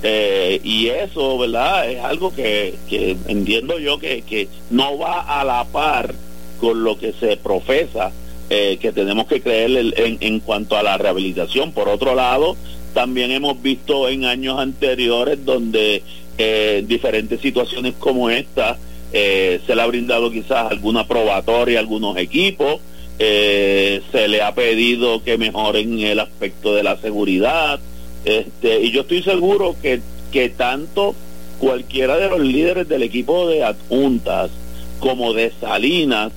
[0.03, 1.89] Eh, y eso, ¿verdad?
[1.89, 6.13] Es algo que, que entiendo yo que, que no va a la par
[6.59, 8.11] con lo que se profesa
[8.49, 11.71] eh, que tenemos que creer en, en cuanto a la rehabilitación.
[11.71, 12.55] Por otro lado,
[12.93, 16.03] también hemos visto en años anteriores donde
[16.37, 18.77] eh, diferentes situaciones como esta
[19.13, 22.79] eh, se le ha brindado quizás alguna probatoria a algunos equipos,
[23.17, 27.79] se le ha pedido que mejoren el aspecto de la seguridad,
[28.25, 30.01] este, y yo estoy seguro que,
[30.31, 31.15] que tanto
[31.59, 34.51] cualquiera de los líderes del equipo de adjuntas
[34.99, 36.31] como de Salinas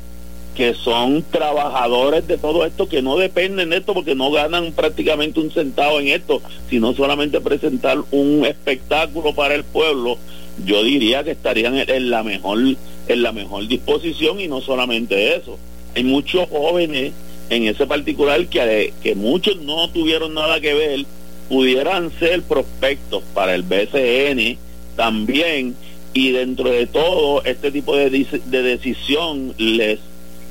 [0.59, 5.39] que son trabajadores de todo esto, que no dependen de esto porque no ganan prácticamente
[5.39, 10.19] un centavo en esto, sino solamente presentar un espectáculo para el pueblo,
[10.67, 15.57] yo diría que estarían en la mejor en la mejor disposición y no solamente eso.
[15.95, 17.13] Hay muchos jóvenes
[17.51, 21.05] en ese particular que, que muchos no tuvieron nada que ver,
[21.49, 24.59] pudieran ser prospectos para el BCN
[24.97, 25.75] también
[26.13, 30.01] y dentro de todo este tipo de, de decisión les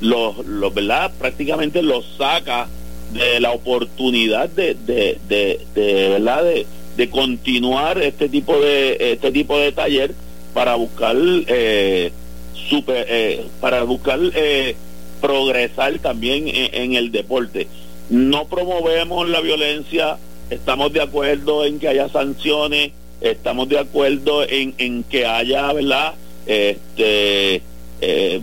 [0.00, 2.68] los, los verdad prácticamente los saca
[3.12, 6.66] de la oportunidad de, de, de, de verdad de,
[6.96, 10.14] de, continuar este tipo de este tipo de taller
[10.54, 12.12] para buscar eh,
[12.68, 14.76] super, eh, para buscar eh,
[15.20, 17.68] progresar también en, el deporte.
[18.10, 20.18] No promovemos la violencia
[20.50, 26.14] estamos de acuerdo en que haya sanciones estamos de acuerdo en, en que haya verdad
[26.46, 27.62] este
[28.00, 28.40] eh,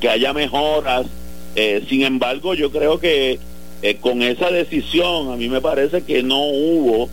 [0.00, 1.06] que haya mejoras.
[1.56, 3.38] Eh, sin embargo, yo creo que
[3.82, 7.08] eh, con esa decisión, a mí me parece que no hubo,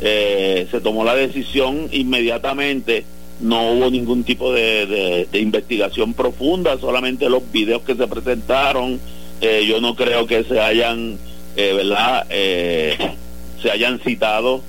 [0.00, 3.04] se tomó la decisión inmediatamente,
[3.40, 9.00] no hubo ningún tipo de, investigación profunda, solamente los videos que se presentaron,
[9.40, 11.18] yo no creo que se hayan,
[11.56, 12.26] ¿verdad?
[12.28, 14.62] se hayan citado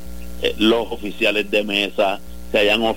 [0.58, 2.20] los oficiales de mesa,
[2.52, 2.96] se hayan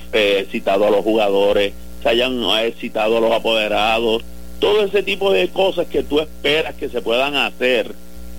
[0.50, 1.72] citado a los jugadores,
[2.02, 2.40] se hayan
[2.78, 4.22] citado a los apoderados,
[4.64, 7.94] todo ese tipo de cosas que tú esperas que se puedan hacer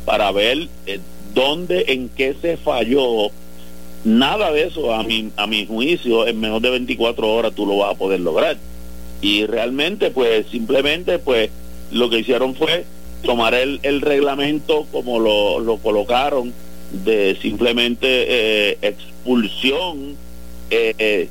[0.05, 0.99] para ver eh,
[1.33, 3.29] dónde, en qué se falló.
[4.05, 7.77] Nada de eso, a mi, a mi juicio, en menos de 24 horas tú lo
[7.77, 8.57] vas a poder lograr.
[9.21, 11.49] Y realmente, pues, simplemente, pues,
[11.91, 12.85] lo que hicieron fue
[13.23, 16.53] tomar el, el reglamento como lo, lo colocaron
[17.03, 20.15] de simplemente eh, expulsión
[20.69, 21.29] eh, eh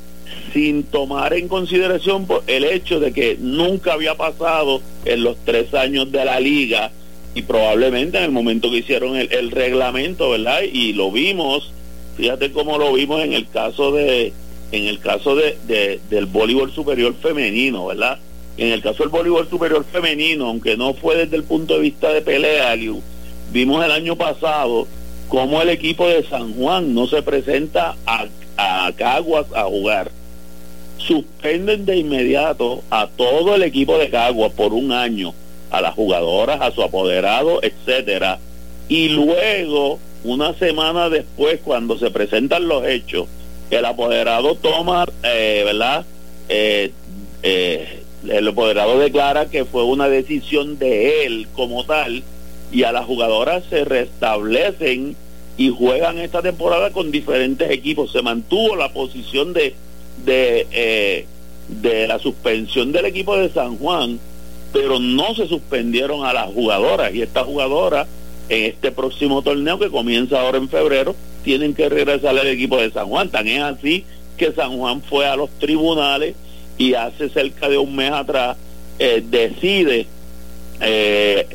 [0.53, 6.11] sin tomar en consideración el hecho de que nunca había pasado en los tres años
[6.13, 6.93] de la liga
[7.35, 10.61] y probablemente en el momento que hicieron el, reglamento, ¿verdad?
[10.63, 11.73] Y lo vimos,
[12.17, 14.33] fíjate cómo lo vimos en el caso de
[14.73, 18.19] en el caso de, del voleibol superior femenino, ¿verdad?
[18.57, 22.13] En el caso del voleibol superior femenino, aunque no fue desde el punto de vista
[22.13, 22.75] de pelea,
[23.53, 24.89] vimos el año pasado
[25.29, 30.11] cómo el equipo de San Juan no se presenta a, a Caguas a jugar
[31.07, 35.35] suspenden de inmediato a todo el equipo de Cagua por un año,
[35.71, 38.39] a las jugadoras, a su apoderado, etcétera,
[38.89, 43.27] y luego, una semana después, cuando se presentan los hechos,
[43.71, 46.05] el apoderado toma, eh, ¿verdad?
[46.49, 46.93] Eh,
[47.43, 52.23] eh, el apoderado declara que fue una decisión de él como tal,
[52.73, 55.15] y a las jugadoras se restablecen
[55.57, 58.11] y juegan esta temporada con diferentes equipos.
[58.11, 59.75] Se mantuvo la posición de
[60.25, 61.27] de, eh,
[61.69, 64.19] de la suspensión del equipo de San Juan,
[64.73, 68.07] pero no se suspendieron a las jugadoras y estas jugadoras
[68.49, 72.91] en este próximo torneo que comienza ahora en febrero tienen que regresar al equipo de
[72.91, 73.29] San Juan.
[73.29, 74.05] Tan es así
[74.37, 76.35] que San Juan fue a los tribunales
[76.79, 78.57] y hace cerca de un mes atrás
[78.99, 80.07] eh, decide
[80.81, 81.47] eh,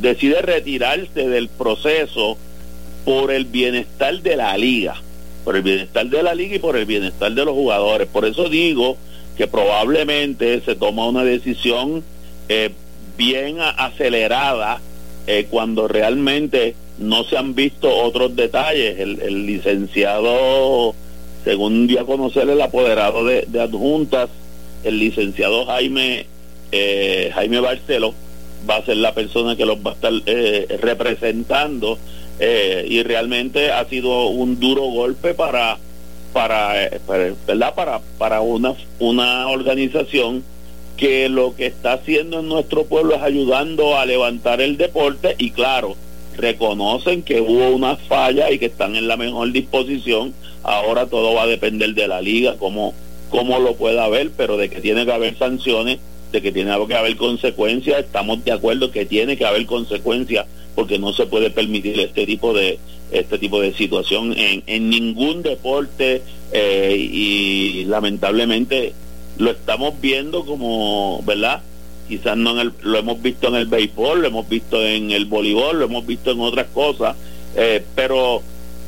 [0.00, 2.36] decide retirarse del proceso
[3.04, 5.00] por el bienestar de la liga
[5.48, 8.06] por el bienestar de la liga y por el bienestar de los jugadores.
[8.06, 8.98] Por eso digo
[9.34, 12.04] que probablemente se toma una decisión
[12.50, 12.70] eh,
[13.16, 14.78] bien acelerada
[15.28, 18.98] eh, cuando realmente no se han visto otros detalles.
[18.98, 20.94] El, licenciado,
[21.44, 24.30] según dio a conocer el apoderado de, adjuntas,
[24.82, 26.26] el licenciado Jaime
[26.72, 28.14] eh, Jaime Barcelo
[28.68, 30.12] va a ser la persona que los va a estar
[30.80, 31.98] representando
[32.40, 35.78] eh, y realmente ha sido un duro golpe para
[36.32, 37.00] para, eh,
[37.46, 40.44] verdad para para una una organización
[40.98, 45.52] que lo que está haciendo en nuestro pueblo es ayudando a levantar el deporte y
[45.52, 45.96] claro
[46.36, 50.32] reconocen que hubo una falla y que están en la mejor disposición.
[50.62, 52.94] Ahora todo va a depender de la liga como
[53.28, 55.98] cómo lo pueda haber pero de que tiene que haber sanciones
[56.32, 58.00] de que tiene que haber consecuencias.
[58.00, 62.52] Estamos de acuerdo que tiene que haber consecuencias porque no se puede permitir este tipo
[62.52, 62.78] de
[63.10, 66.22] este tipo de situación en, en ningún deporte
[66.52, 68.92] eh, y lamentablemente
[69.38, 71.62] lo estamos viendo como, ¿verdad?
[72.08, 75.26] Quizás no en el, lo hemos visto en el béisbol, lo hemos visto en el
[75.26, 77.16] voleibol, lo hemos visto en otras cosas,
[77.54, 78.42] eh, pero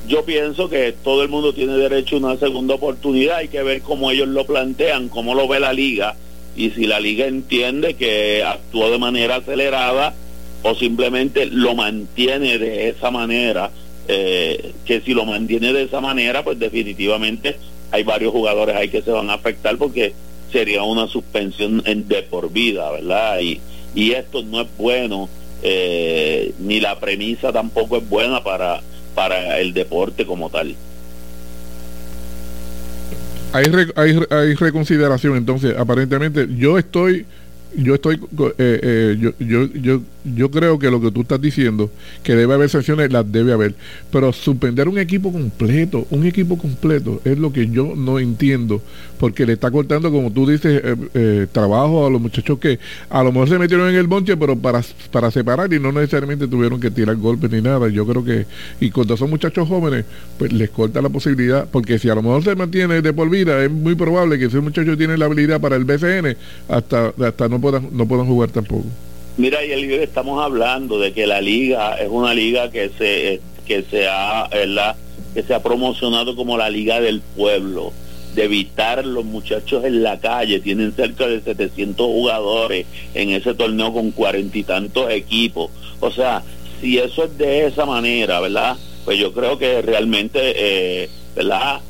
[0.09, 3.83] yo pienso que todo el mundo tiene derecho a una segunda oportunidad, hay que ver
[3.83, 6.17] cómo ellos lo plantean, cómo lo ve la liga
[6.57, 10.15] y si la liga entiende que actuó de manera acelerada
[10.63, 13.71] o simplemente lo mantiene de esa manera,
[14.09, 17.57] eh, que si lo mantiene de esa manera, pues definitivamente
[17.93, 20.13] hay varios jugadores ahí que se van a afectar porque
[20.51, 23.41] sería una suspensión en, de por vida, ¿verdad?
[23.41, 23.61] Y,
[23.95, 25.29] y esto no es bueno,
[25.63, 28.81] eh, ni la premisa tampoco es buena para,
[29.15, 30.75] para el deporte como tal.
[33.53, 33.65] Hay,
[33.97, 37.27] hay, hay reconsideración, entonces, aparentemente yo estoy
[37.77, 41.91] yo estoy eh, eh, yo, yo, yo, yo creo que lo que tú estás diciendo
[42.23, 43.75] que debe haber sanciones las debe haber.
[44.11, 48.83] Pero suspender un equipo completo un equipo completo es lo que yo no entiendo
[49.18, 50.83] porque le está cortando como tú dices
[51.14, 54.57] eh, trabajo a los muchachos que a lo mejor se metieron en el bonche pero
[54.57, 57.89] para para separar y no necesariamente tuvieron que tirar golpes ni nada.
[57.89, 58.47] Yo creo que
[58.81, 60.05] y cuando son muchachos jóvenes
[60.39, 63.62] pues les corta la posibilidad porque si a lo mejor se mantiene de por vida
[63.62, 66.37] es muy probable que ese muchacho tiene la habilidad para el BCN
[66.68, 68.87] hasta hasta no puedan, no puedan jugar tampoco.
[69.37, 73.41] Mira, y el, estamos hablando de que la liga es una liga que se
[73.71, 74.49] que se ha,
[75.33, 77.93] que se ha promocionado como la liga del pueblo,
[78.35, 83.93] de evitar los muchachos en la calle, tienen cerca de 700 jugadores en ese torneo
[83.93, 85.71] con cuarenta y tantos equipos.
[86.01, 86.43] O sea,
[86.81, 88.77] si eso es de esa manera, ¿verdad?
[89.05, 91.81] Pues yo creo que realmente, eh, ¿verdad?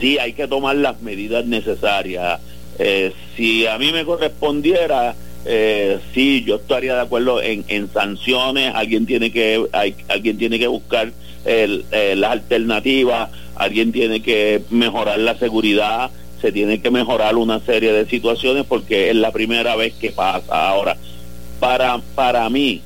[0.00, 2.40] Sí hay que tomar las medidas necesarias
[2.78, 5.14] eh, si a mí me correspondiera,
[5.44, 10.66] eh, sí, yo estaría de acuerdo en, sanciones, alguien tiene que, hay, alguien tiene que
[10.66, 11.12] buscar
[11.44, 16.10] el, eh, las alternativas, alguien tiene que mejorar la seguridad,
[16.40, 20.68] se tiene que mejorar una serie de situaciones porque es la primera vez que pasa.
[20.68, 20.96] Ahora,
[21.58, 22.82] para, para mí,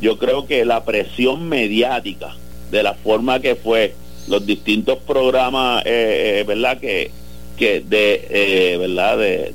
[0.00, 2.34] yo creo que la presión mediática,
[2.70, 3.94] de la forma que fue,
[4.28, 6.78] los distintos programas, eh, ¿verdad?
[6.78, 7.10] Que,
[7.60, 9.52] que de eh, verdad de,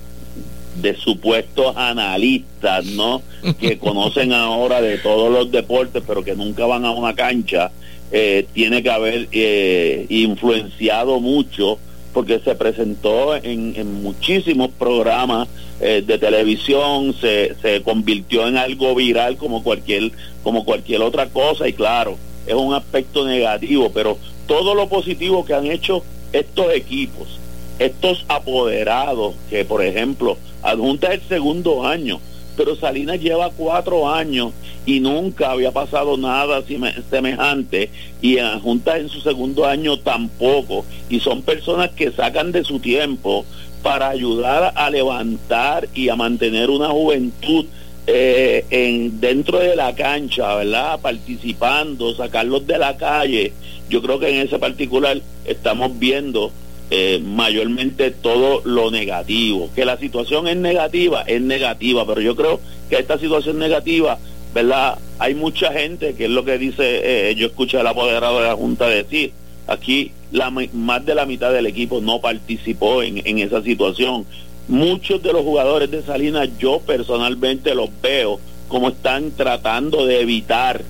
[0.79, 3.23] de supuestos analistas no
[3.59, 7.71] que conocen ahora de todos los deportes pero que nunca van a una cancha
[8.11, 11.79] eh, tiene que haber eh, influenciado mucho
[12.13, 15.49] porque se presentó en, en muchísimos programas
[15.79, 21.73] de televisión se, se convirtió en algo viral como cualquier como cualquier otra cosa y
[21.73, 27.39] claro es un aspecto negativo pero todo lo positivo que han hecho estos equipos
[27.80, 32.19] estos apoderados que, por ejemplo, adjunta el segundo año,
[32.55, 34.53] pero Salinas lleva cuatro años
[34.86, 36.63] y nunca había pasado nada
[37.09, 37.89] semejante
[38.21, 43.45] y adjunta en su segundo año tampoco y son personas que sacan de su tiempo
[43.82, 47.65] para ayudar a levantar y a mantener una juventud
[48.07, 50.99] eh, en dentro de la cancha, ¿verdad?
[50.99, 53.53] Participando, sacarlos de la calle.
[53.89, 56.51] Yo creo que en ese particular estamos viendo
[56.91, 59.69] eh, mayormente todo lo negativo.
[59.75, 62.59] Que la situación es negativa, es negativa, pero yo creo
[62.89, 64.19] que esta situación negativa,
[64.53, 64.97] ¿verdad?
[65.17, 68.55] Hay mucha gente, que es lo que dice, eh, yo escuché al apoderado de la
[68.55, 69.31] Junta decir,
[69.67, 74.25] aquí la, más de la mitad del equipo no participó en, en esa situación.
[74.67, 80.83] Muchos de los jugadores de Salinas, yo personalmente los veo como están tratando de evitar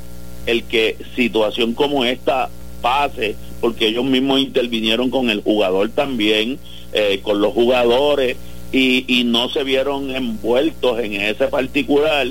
[0.46, 2.50] el que situación como esta
[2.82, 3.36] pase
[3.66, 6.60] porque ellos mismos intervinieron con el jugador también,
[6.94, 8.38] eh, con los jugadores,
[8.72, 12.28] y, no se vieron envueltos en ese particular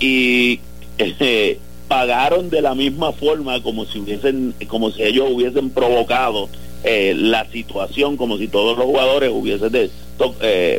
[0.00, 0.58] y
[0.98, 6.48] eh, pagaron de la misma forma como si hubiesen, como si ellos hubiesen provocado
[6.82, 9.88] eh, la situación, como si todos los jugadores hubiesen de,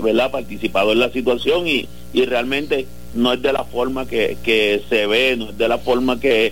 [0.03, 0.31] ¿verdad?
[0.31, 1.87] participado en la situación y,
[2.25, 6.51] realmente no es de la forma que, se ve, no es de la forma que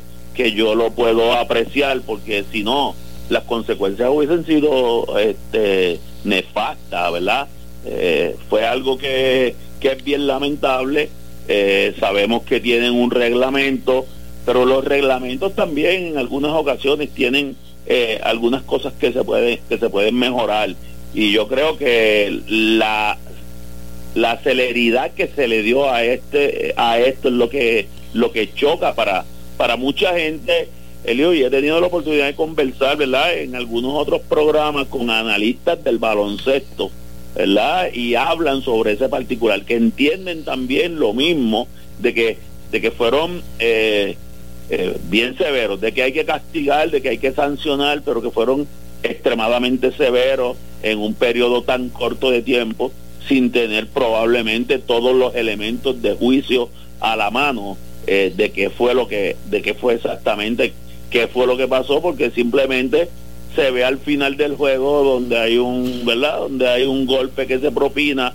[0.56, 2.96] yo lo puedo apreciar, porque si no,
[3.30, 7.48] las consecuencias hubiesen sido este, nefastas, ¿verdad?
[7.86, 11.10] Eh, fue algo que, que, es bien lamentable.
[11.48, 14.06] Eh, sabemos que tienen un reglamento,
[14.46, 17.56] pero los reglamentos también en algunas ocasiones tienen
[17.88, 20.74] eh, algunas cosas que se pueden que se pueden mejorar
[21.14, 23.20] y yo creo que la
[24.16, 28.52] la celeridad que se le dio a este a esto es lo que lo que
[28.56, 29.24] choca para
[29.58, 30.68] para mucha gente
[31.08, 35.84] Elio, y he tenido la oportunidad de conversar, ¿verdad?, en algunos otros programas con analistas
[35.84, 36.92] del baloncesto,
[37.36, 37.94] ¿verdad?
[37.94, 41.68] Y hablan sobre ese particular, que entienden también lo mismo
[42.00, 42.38] de que,
[42.72, 44.18] de que fueron eh,
[44.70, 48.32] eh, bien severos, de que hay que castigar, de que hay que sancionar, pero que
[48.32, 48.68] fueron
[49.04, 52.92] extremadamente severos en un periodo tan corto de tiempo,
[53.28, 57.78] sin tener probablemente todos los elementos de juicio a la mano
[58.08, 60.74] eh, de qué fue lo que, de qué fue exactamente
[61.10, 63.10] qué fue lo que pasó, porque simplemente
[63.56, 66.40] se ve al final del juego donde hay un, ¿verdad?
[66.40, 68.34] Donde hay un golpe que se propina,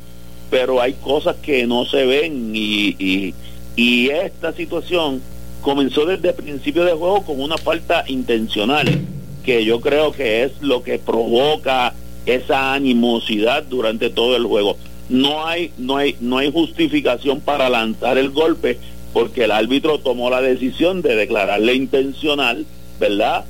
[0.51, 3.35] pero hay cosas que no se ven y, y,
[3.77, 5.21] y esta situación
[5.61, 8.89] comenzó desde el principio del juego con una falta intencional,
[9.45, 11.95] que yo creo que es lo que provoca
[12.27, 14.77] esa animosidad durante todo el juego.
[15.09, 18.79] No hay, no hay, no hay justificación para lanzar el golpe
[19.13, 22.67] porque el árbitro tomó la decisión de declararle intencional,
[22.99, 23.45] ¿verdad?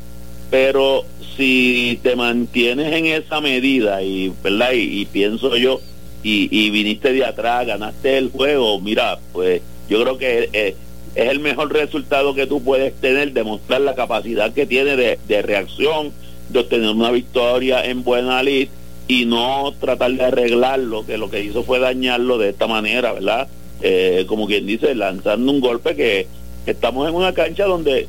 [0.51, 1.05] Pero
[1.37, 4.73] si te mantienes en esa medida y, ¿verdad?
[4.75, 5.81] Y, pienso yo
[6.23, 10.75] y, viniste de atrás, ganaste el juego, mira, pues yo creo que es,
[11.15, 16.13] el mejor resultado que tú puedes tener, demostrar la capacidad que tiene de, reacción,
[16.49, 18.69] de obtener una victoria en buena lid
[19.09, 23.49] y no tratar de arreglarlo, que lo que hizo fue dañarlo de esta manera, ¿verdad?
[23.83, 26.27] Eh, como quien dice, lanzando un golpe que
[26.67, 28.09] estamos en una cancha donde,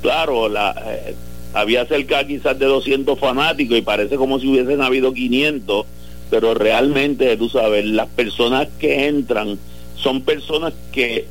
[0.00, 1.14] claro, la, eh,
[1.54, 5.86] había cerca quizás de 200 fanáticos y parece como si hubiesen habido 500,
[6.30, 9.58] pero realmente, tú sabes, las personas que entran
[9.96, 11.26] son personas que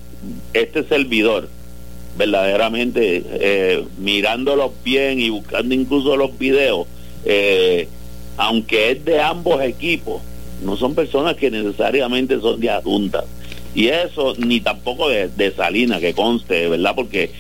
[0.53, 1.47] este servidor,
[2.17, 6.88] verdaderamente, eh, mirándolos bien y buscando incluso los videos,
[8.38, 10.21] aunque es de ambos equipos,
[10.63, 13.23] no son personas que necesariamente son de adultas.
[13.76, 16.93] Y eso ni tampoco de, de Salina, que conste, ¿verdad?
[16.95, 17.32] Porque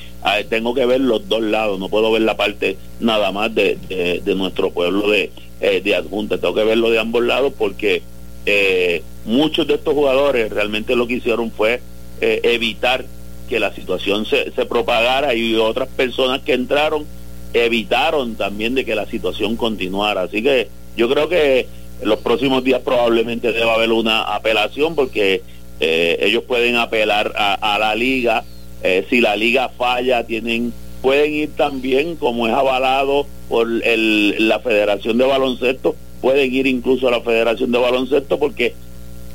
[0.49, 3.77] tengo que ver los dos lados, no puedo ver la parte nada más de,
[4.23, 8.01] de, nuestro pueblo de, eh, de adjunta, tengo que verlo de ambos lados porque
[8.45, 11.81] eh, muchos de estos jugadores realmente lo que hicieron fue
[12.21, 13.05] eh, evitar
[13.47, 17.05] que la situación se, se propagara y otras personas que entraron
[17.53, 20.23] evitaron también de que la situación continuara.
[20.23, 20.67] Así que
[20.97, 21.67] yo creo que
[22.01, 25.41] en los próximos días probablemente deba haber una apelación porque
[25.79, 28.43] ellos pueden apelar a la liga.
[28.83, 30.71] Eh, si la liga falla, tienen
[31.01, 37.07] pueden ir también, como es avalado por el, la Federación de Baloncesto, pueden ir incluso
[37.07, 38.73] a la Federación de Baloncesto porque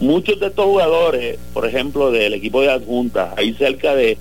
[0.00, 4.18] muchos de estos jugadores, por ejemplo, del equipo de adjuntas, hay cerca de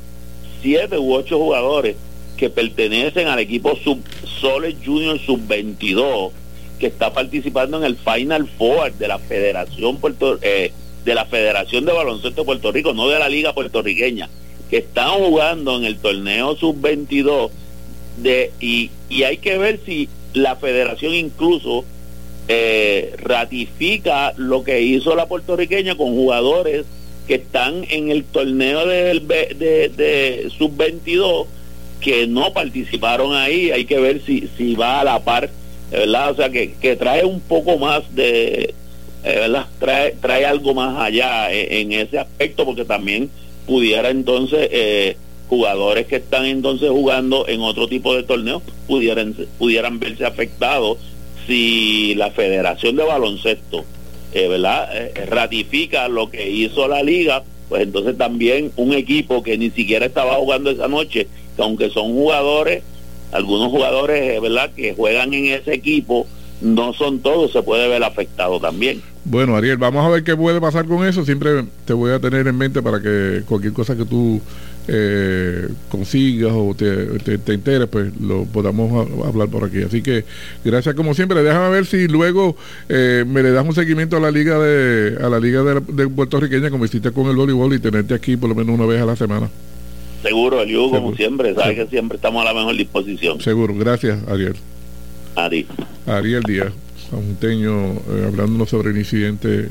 [0.62, 1.96] siete u ocho jugadores
[2.38, 4.00] que pertenecen al equipo sub
[4.40, 6.32] Soles Junior sub 22
[6.80, 10.72] que está participando en el Final Four de la Federación Puerto eh,
[11.06, 14.30] de la Federación de Baloncesto de Puerto Rico, no de la Liga puertorriqueña
[14.72, 17.50] que están jugando en el torneo sub-22
[18.18, 21.84] de y, y hay que ver si la federación incluso
[22.48, 26.86] eh, ratifica lo que hizo la puertorriqueña con jugadores
[27.28, 31.48] que están en el torneo del, de, de sub-22
[32.00, 35.50] que no participaron ahí, hay que ver si, si va a la par,
[35.92, 36.32] ¿verdad?
[36.32, 38.74] O sea, que, que trae un poco más de,
[39.24, 39.68] ¿verdad?
[39.80, 43.30] Trae, trae algo más allá en ese aspecto, porque también
[43.66, 45.16] pudiera entonces eh,
[45.48, 50.98] jugadores que están entonces jugando en otro tipo de torneos pudieran pudieran verse afectados
[51.48, 53.86] si la Federación de Baloncesto
[54.34, 59.58] eh, verdad eh, ratifica lo que hizo la liga pues entonces también un equipo que
[59.58, 62.84] ni siquiera estaba jugando esa noche que aunque son jugadores
[63.32, 66.28] algunos jugadores verdad que juegan en ese equipo
[66.62, 70.60] no son todos se puede ver afectado también bueno, Ariel, vamos a ver qué puede
[70.60, 71.24] pasar con eso.
[71.24, 74.42] Siempre te voy a tener en mente para que cualquier cosa que tú
[74.88, 79.84] eh, consigas o te, te, enteres, pues lo podamos hablar por aquí.
[79.84, 80.26] Así que
[80.66, 81.44] gracias como siempre.
[81.44, 82.56] Déjame ver si luego
[82.90, 86.72] eh, me le das un seguimiento a la liga de a la liga de, puertorriqueña
[86.72, 89.16] como hiciste con el voleibol y tenerte aquí por lo menos una vez a la
[89.16, 89.52] semana.
[90.24, 93.40] Seguro, Eliu, como siempre, sabes que siempre estamos a la mejor disposición.
[93.40, 94.56] Seguro, gracias, Ariel.
[95.36, 95.68] Ariel.
[96.06, 96.74] Ariel Díaz
[97.18, 99.70] junteño eh, hablándonos sobre el incidente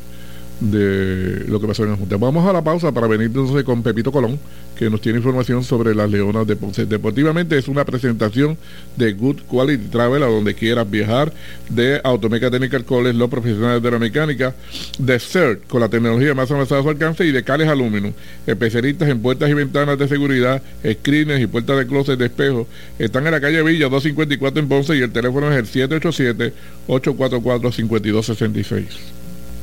[0.60, 2.16] de lo que pasó en la Junta.
[2.16, 4.38] Vamos a la pausa para venir entonces con Pepito Colón,
[4.76, 6.86] que nos tiene información sobre las Leonas de Ponce.
[6.86, 8.58] Deportivamente es una presentación
[8.96, 11.32] de Good Quality Travel a donde quieras viajar,
[11.68, 14.54] de Automeca Technical College, los profesionales de la mecánica,
[14.98, 18.12] de CERT, con la tecnología más avanzada a su alcance, y de Cales Aluminum,
[18.46, 22.66] especialistas en puertas y ventanas de seguridad, screens y puertas de closet de espejo.
[22.98, 26.52] Están en la calle Villa 254 en Ponce y el teléfono es el 787
[26.86, 29.19] 844 5266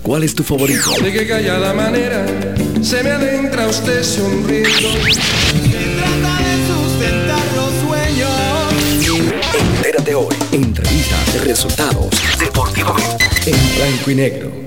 [0.07, 0.89] ¿Cuál es tu favorito?
[1.03, 2.25] De qué callada manera
[2.81, 4.69] se me adentra usted sonriendo.
[4.69, 5.19] Se
[5.97, 8.31] trata de sustentar los sueños.
[9.75, 10.33] Entérate hoy.
[10.53, 13.25] Entrevistas, resultados, deportivamente.
[13.47, 14.66] En blanco y negro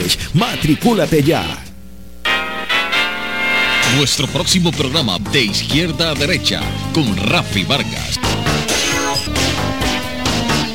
[0.33, 1.63] Matricúlate ya.
[3.97, 6.61] Nuestro próximo programa de izquierda a derecha
[6.93, 8.19] con Rafi Vargas.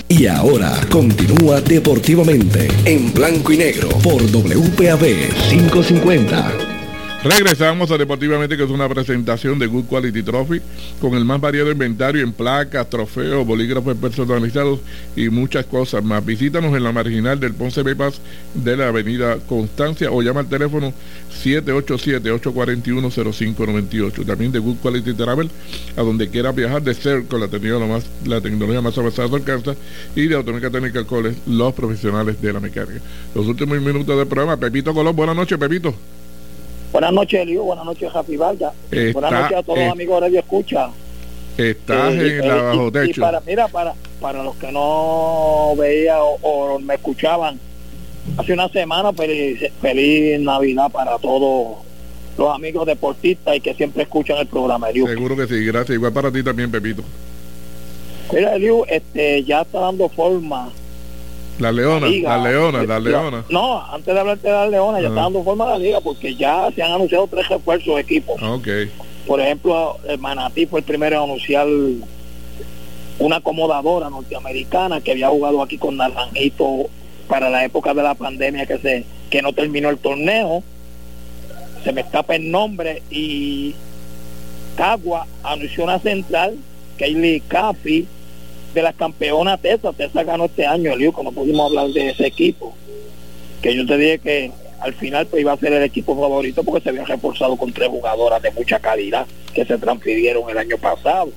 [0.09, 6.66] Y ahora continúa deportivamente en blanco y negro por WPAB 550.
[7.29, 10.61] Regresamos a Deportivamente, que es una presentación de Good Quality Trophy,
[11.01, 14.79] con el más variado inventario en placas, trofeos, bolígrafos personalizados
[15.17, 16.25] y muchas cosas más.
[16.25, 18.21] Visítanos en la marginal del Ponce Bypass
[18.55, 20.93] de la avenida Constancia o llama al teléfono
[21.43, 24.25] 787-841-0598.
[24.25, 25.51] También de Good Quality Travel,
[25.97, 29.75] a donde quiera viajar de ser con la tecnología más, avanzada de alcanza
[30.15, 33.01] y de Automéca Técnica College, los profesionales de la mecánica.
[33.35, 35.93] Los últimos minutos del programa, Pepito Colón, buenas noches, Pepito.
[36.93, 37.65] Buenas noches, Elio.
[37.65, 38.73] Buenas noches, Jafi Vargas.
[39.13, 40.89] Buenas noches a todos los amigos de Radio Escucha.
[41.59, 43.21] Estás Eh, en eh, la y- bajo y techo.
[43.23, 47.59] para, mira, para, para los que no veían o, o me escuchaban,
[48.37, 51.79] hace una semana feliz, feliz Navidad para todos
[52.37, 55.07] los amigos deportistas y que siempre escuchan el programa, Eliu.
[55.07, 55.95] Seguro que sí, gracias.
[55.97, 57.03] Igual para ti también, Pepito.
[58.33, 60.71] Mira, Eliu, este, ya está dando forma.
[61.59, 62.37] La leona, liga.
[62.37, 63.45] la leona, la leona.
[63.49, 65.15] No, antes de hablarte de la leona, ya Ajá.
[65.15, 68.37] está dando forma la liga porque ya se han anunciado tres refuerzos de equipos.
[68.43, 68.69] Ah, Ok.
[69.27, 71.67] Por ejemplo, el Manatí fue el primero en anunciar
[73.19, 76.89] una acomodadora norteamericana que había jugado aquí con Naranjito
[77.27, 80.63] para la época de la pandemia que se que no terminó el torneo.
[81.83, 83.75] Se me escapa el nombre y
[84.77, 86.57] Cagua anunció una central,
[86.99, 88.07] Kaylee Caffey,
[88.77, 89.93] de la campeona Tesa.
[89.95, 92.75] Tesa ganó este año, Eliu, como pudimos hablar de ese equipo.
[93.63, 96.83] Que yo te dije que al final pues iba a ser el equipo favorito porque
[96.83, 101.33] se había reforzado con tres jugadoras de mucha calidad que se transfirieron el año pasado.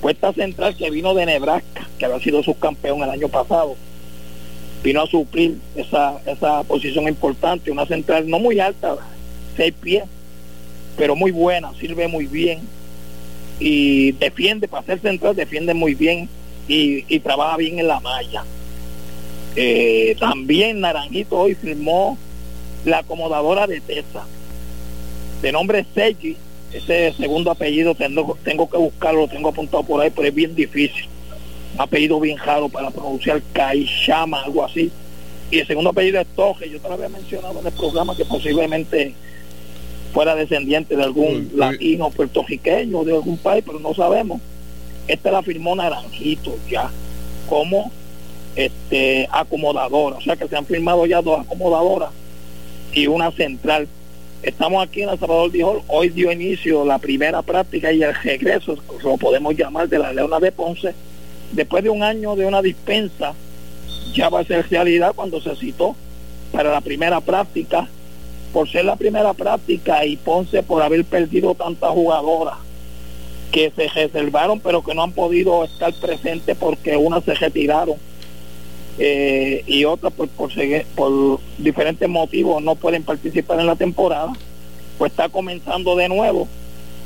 [0.00, 3.76] Pues esta central que vino de Nebraska, que había sido subcampeón el año pasado,
[4.82, 8.96] vino a suplir esa, esa posición importante, una central no muy alta,
[9.58, 10.04] seis pies,
[10.96, 12.60] pero muy buena, sirve muy bien
[13.60, 16.30] y defiende, para ser central, defiende muy bien
[16.68, 18.44] y, y trabaja bien en la malla.
[19.56, 22.16] Eh, también Naranjito hoy firmó
[22.84, 24.24] la acomodadora de Tesa,
[25.42, 26.36] de nombre Sergi,
[26.72, 30.54] ese segundo apellido tengo, tengo que buscarlo, lo tengo apuntado por ahí, pero es bien
[30.54, 31.06] difícil.
[31.74, 34.90] Un apellido bien raro para pronunciar Caishama, algo así.
[35.50, 38.24] Y el segundo apellido es Toje, yo te lo había mencionado en el programa que
[38.26, 39.14] posiblemente
[40.12, 41.58] fuera descendiente de algún Uy, uy.
[41.58, 44.40] latino, puertorriqueño, de algún país, pero no sabemos.
[45.08, 46.90] Esta la firmó Naranjito ya,
[47.48, 47.90] como
[48.54, 52.10] este acomodadora, o sea que se han firmado ya dos acomodadoras
[52.92, 53.88] y una central.
[54.42, 58.76] Estamos aquí en El Salvador dijo, hoy dio inicio la primera práctica y el regreso,
[59.02, 60.94] lo podemos llamar de la Leona de Ponce,
[61.52, 63.32] después de un año de una dispensa,
[64.14, 65.96] ya va a ser realidad cuando se citó
[66.52, 67.88] para la primera práctica,
[68.52, 72.67] por ser la primera práctica y Ponce por haber perdido tantas jugadoras
[73.52, 77.96] que se reservaron pero que no han podido estar presentes porque unas se retiraron
[78.98, 84.32] eh, y otras por, por, seguir- por diferentes motivos no pueden participar en la temporada,
[84.98, 86.48] pues está comenzando de nuevo.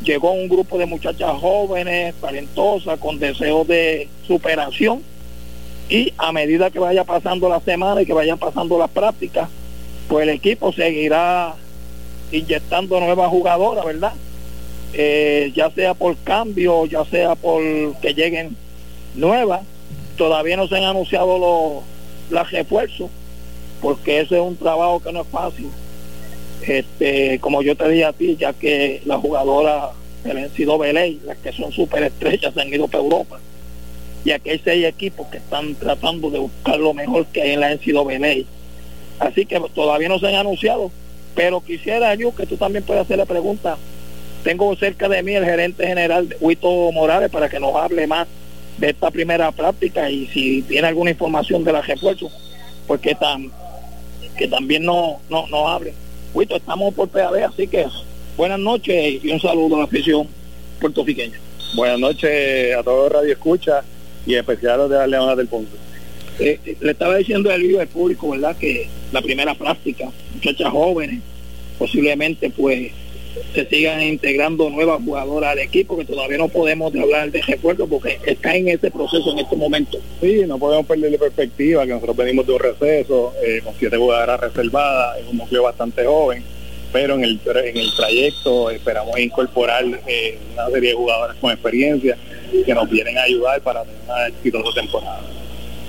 [0.02, 5.02] Llegó un grupo de muchachas jóvenes, talentosas, con deseos de superación
[5.88, 9.48] y a medida que vaya pasando la semana y que vayan pasando las prácticas,
[10.08, 11.54] pues el equipo seguirá
[12.32, 14.12] inyectando nuevas jugadoras, ¿verdad?
[14.94, 17.62] Eh, ya sea por cambio, ya sea por
[18.00, 18.56] que lleguen
[19.14, 19.62] nuevas.
[20.16, 21.92] Todavía no se han anunciado los
[22.32, 23.10] los refuerzos,
[23.80, 25.68] porque ese es un trabajo que no es fácil.
[26.66, 29.90] Este, como yo te dije a ti, ya que las jugadoras
[30.24, 33.40] del NCAA, las que son superestrellas, se han ido para Europa.
[34.24, 37.60] Y aquí hay seis equipos que están tratando de buscar lo mejor que hay en
[37.60, 38.44] la NCAA.
[39.18, 40.90] Así que todavía no se han anunciado,
[41.34, 43.76] pero quisiera yo que tú también puedas hacerle pregunta
[44.42, 48.26] tengo cerca de mí el gerente general Huito Morales para que nos hable más
[48.78, 52.30] de esta primera práctica y si tiene alguna información de la refuerzo,
[52.86, 53.50] pues que, tan,
[54.36, 55.94] que también no, no, nos hable.
[56.34, 57.86] Huito, estamos por PAB, así que
[58.36, 60.26] buenas noches y un saludo a la afición
[60.80, 61.38] puertorriqueña.
[61.76, 63.84] Buenas noches a todos Radio Escucha
[64.26, 65.76] y en especial a los de la Leona del Punto.
[66.38, 68.56] Eh, le estaba diciendo el video al público, ¿verdad?
[68.56, 71.20] Que la primera práctica, muchachas jóvenes,
[71.78, 72.90] posiblemente pues
[73.54, 78.18] se sigan integrando nuevas jugadoras al equipo, que todavía no podemos hablar de refuerzo porque
[78.26, 79.98] está en ese proceso en este momento.
[80.20, 83.96] Sí, no podemos perder de perspectiva que nosotros venimos de un receso eh, con siete
[83.96, 86.42] jugadoras reservadas, es un núcleo bastante joven,
[86.92, 92.16] pero en el, en el trayecto esperamos incorporar eh, una serie de jugadoras con experiencia
[92.64, 95.20] que nos vienen a ayudar para tener una exitosa temporada.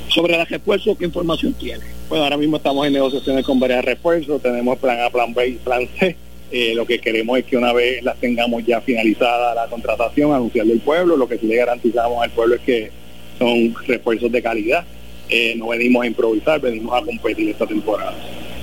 [0.09, 1.83] Sobre la refuerzo, ¿qué información tiene?
[2.07, 5.53] Bueno, ahora mismo estamos en negociaciones con varias refuerzos, tenemos plan A, plan B y
[5.53, 6.15] plan C
[6.55, 10.73] eh, lo que queremos es que una vez las tengamos ya finalizada la contratación, anunciarle
[10.73, 12.91] al pueblo, lo que sí le garantizamos al pueblo es que
[13.39, 14.85] son refuerzos de calidad.
[15.29, 18.13] Eh, no venimos a improvisar, venimos a competir esta temporada.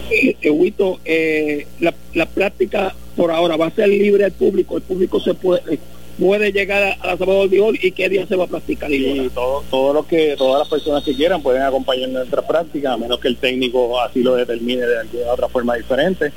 [0.09, 5.19] Eh, eh la, la, práctica por ahora va a ser libre al público, el público
[5.19, 5.81] se puede
[6.17, 8.93] puede llegar a, la sábado de y qué día se va a practicar.
[8.93, 12.97] Y todo, todo lo que, todas las personas que quieran pueden acompañar nuestra práctica, a
[12.97, 16.31] menos que el técnico así lo determine de alguna otra forma diferente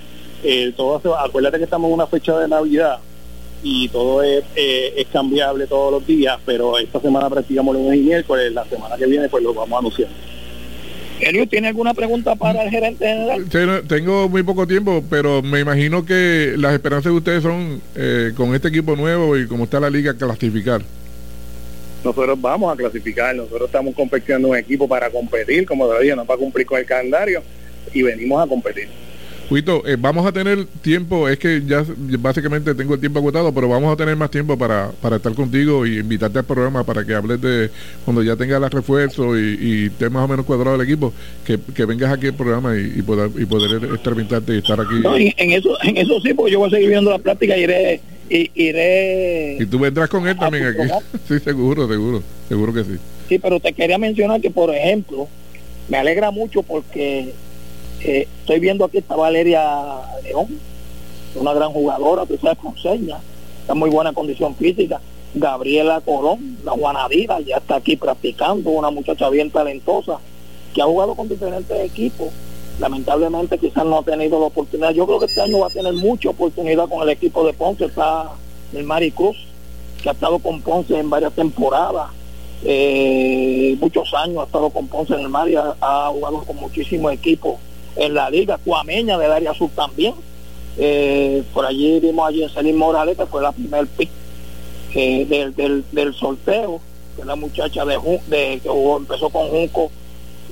[0.44, 3.00] eh, todo acuérdate que estamos en una fecha de Navidad
[3.64, 8.02] y todo es, eh, es cambiable todos los días, pero esta semana practicamos lunes y
[8.02, 10.10] miércoles, la semana que viene pues lo vamos a anunciar.
[11.22, 13.86] Elio, ¿tiene alguna pregunta para el gerente general?
[13.88, 18.54] Tengo muy poco tiempo, pero me imagino que las esperanzas de ustedes son eh, con
[18.54, 20.82] este equipo nuevo y como está la liga, clasificar.
[22.04, 26.38] Nosotros vamos a clasificar, nosotros estamos confeccionando un equipo para competir, como todavía no para
[26.38, 27.42] cumplir con el calendario,
[27.94, 28.90] y venimos a competir.
[29.50, 31.86] Cuito, eh, vamos a tener tiempo, es que ya
[32.20, 35.86] básicamente tengo el tiempo agotado, pero vamos a tener más tiempo para, para estar contigo
[35.86, 37.70] y invitarte al programa para que hables de
[38.06, 41.14] cuando ya tengas los refuerzos y, y estés más o menos cuadrado el equipo,
[41.46, 45.34] que, vengas aquí al programa y, y, poder, y poder y estar aquí.
[45.38, 48.02] en, eso, en eso sí, porque yo voy a seguir viendo la práctica y iré...
[48.30, 50.90] Y, iré y tú vendrás con él también aquí.
[51.28, 52.98] sí, seguro, seguro, seguro que sí.
[53.28, 55.28] Sí, pero te quería mencionar que, por ejemplo,
[55.90, 57.34] me alegra mucho porque
[58.04, 59.62] eh, estoy viendo aquí está Valeria
[60.24, 60.60] León,
[61.36, 63.22] una gran jugadora, tú sabes, con señas,
[63.62, 65.00] está en muy buena condición física.
[65.36, 70.20] Gabriela Colón, la Juanadira, ya está aquí practicando, una muchacha bien talentosa,
[70.74, 72.28] que ha jugado con diferentes equipos.
[72.80, 74.92] Lamentablemente quizás no ha tenido la oportunidad.
[74.92, 77.86] Yo creo que este año va a tener mucha oportunidad con el equipo de Ponce.
[77.86, 78.32] Está
[78.74, 79.38] el Mari Cruz,
[80.02, 82.10] que ha estado con Ponce en varias temporadas.
[82.64, 87.12] Eh, muchos años ha estado con Ponce en el Mari, ha, ha jugado con muchísimos
[87.14, 87.56] equipos
[87.96, 90.14] en la liga cuameña del área sur también.
[90.78, 94.10] Eh, por allí vimos allí en Celine Morales, que fue la primer pick
[94.96, 96.80] eh, del, del, sorteo,
[97.16, 99.92] que la muchacha de, de que jugó, empezó con Junco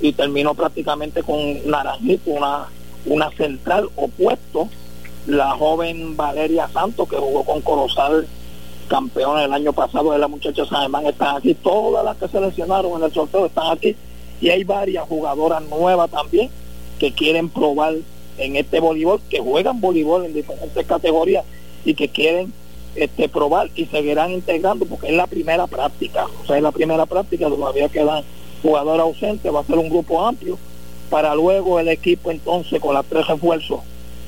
[0.00, 2.68] y terminó prácticamente con Naranjito, una,
[3.06, 4.68] una central opuesto.
[5.26, 8.26] La joven Valeria Santos, que jugó con Corozal,
[8.88, 11.54] campeón el año pasado de la muchacha San Germán, están aquí.
[11.54, 13.94] Todas las que seleccionaron en el sorteo están aquí.
[14.40, 16.50] Y hay varias jugadoras nuevas también
[17.02, 17.96] que quieren probar
[18.38, 21.44] en este voleibol, que juegan voleibol en diferentes categorías
[21.84, 22.52] y que quieren
[22.94, 27.04] este, probar y seguirán integrando porque es la primera práctica, o sea, es la primera
[27.04, 28.22] práctica, todavía quedan
[28.62, 30.56] jugadores ausentes, va a ser un grupo amplio
[31.10, 33.80] para luego el equipo entonces con las tres refuerzos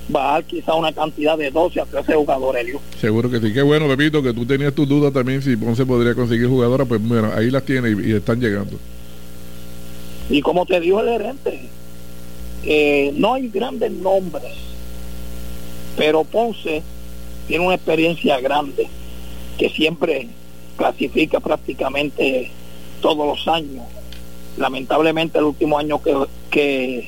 [0.08, 2.76] bajar quizá una cantidad de 12 a 13 jugadores.
[3.00, 6.16] Seguro que sí, qué bueno, repito, que tú tenías tus dudas también si Ponce podría
[6.16, 8.76] conseguir jugadoras, pues bueno, ahí las tiene y, y están llegando.
[10.28, 11.68] Y como te dijo el gerente,
[13.14, 14.52] no hay grandes nombres,
[15.96, 16.82] pero Ponce
[17.46, 18.88] tiene una experiencia grande
[19.58, 20.28] que siempre
[20.76, 22.50] clasifica prácticamente
[23.00, 23.84] todos los años.
[24.56, 27.06] Lamentablemente el último año que,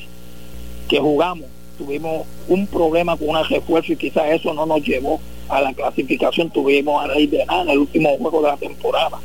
[0.87, 1.47] que, jugamos
[1.77, 6.49] tuvimos un problema con un refuerzo y quizás eso no nos llevó a la clasificación.
[6.49, 9.19] Tuvimos a raíz de nada en el último juego de la temporada.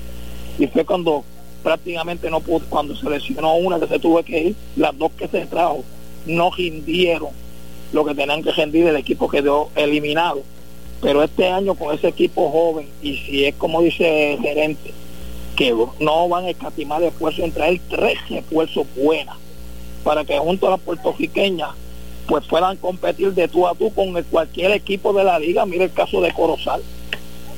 [0.58, 1.24] Y fue cuando
[1.62, 5.28] prácticamente no pudo, cuando se lesionó una que se tuvo que ir, las dos que
[5.28, 5.84] se trajo
[6.26, 7.30] no rindieron
[7.92, 10.42] lo que tenían que rendir el equipo quedó eliminado.
[11.00, 14.92] Pero este año con ese equipo joven, y si es como dice el gerente,
[15.56, 19.36] que no van a escatimar esfuerzo en traer tres esfuerzos buenas
[20.04, 21.70] para que junto a las puertorriqueñas
[22.26, 25.66] pues puedan competir de tú a tú con cualquier equipo de la liga.
[25.66, 26.82] Mira el caso de Corozal.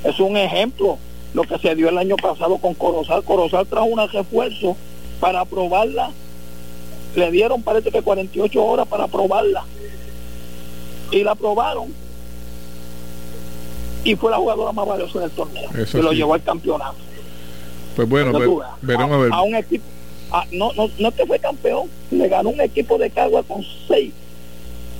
[0.03, 0.99] Es un ejemplo
[1.35, 3.23] lo que se dio el año pasado con Corozal.
[3.25, 4.77] Corozal trajo un refuerzo
[5.21, 6.11] para probarla
[7.17, 9.65] le dieron parece que 48 horas para probarla
[11.11, 11.93] y la probaron
[14.05, 15.71] y fue la jugadora más valiosa del torneo.
[15.79, 16.97] Eso que lo llevó al campeonato.
[17.97, 18.33] Pues bueno,
[18.83, 19.33] veremos a, a ver.
[19.33, 19.85] a un equipo,
[20.31, 23.65] a- no, no, no es que fue campeón, le ganó un equipo de Cagua con
[23.89, 24.13] seis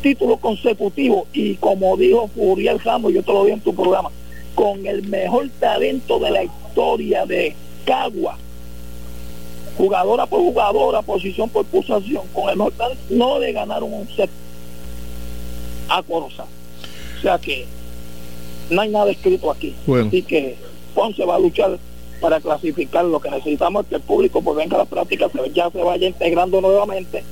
[0.01, 4.11] títulos consecutivos y como dijo Furiel Ramos, yo te lo vi en tu programa,
[4.55, 7.55] con el mejor talento de la historia de
[7.85, 8.39] Cagua,
[9.77, 12.73] jugadora por jugadora, posición por posición, con el mejor
[13.11, 14.31] no le ganaron un set
[15.89, 16.47] a Corozal.
[17.19, 17.67] O sea que
[18.71, 19.75] no hay nada escrito aquí.
[19.87, 20.09] Bueno.
[20.09, 20.57] Así que
[20.95, 21.79] Ponce va a luchar
[22.21, 23.05] para clasificar.
[23.05, 25.83] Lo que necesitamos es que el público pues venga a las prácticas, se- ya se
[25.83, 27.25] vaya integrando nuevamente.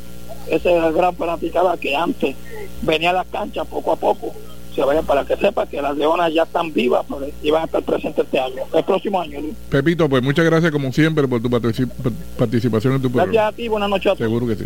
[0.48, 2.34] Esa es la gran fanaticada que antes
[2.82, 4.32] venía a las canchas poco a poco.
[4.74, 7.04] Se vaya para que sepa que las leonas ya están vivas
[7.42, 9.40] y van a estar presentes este año, el próximo año.
[9.40, 9.54] Luis.
[9.68, 11.90] Pepito, pues muchas gracias como siempre por tu particip-
[12.38, 13.48] participación en tu Gracias programa.
[13.48, 14.18] a ti, buenas noches a todos.
[14.18, 14.64] Seguro que sí.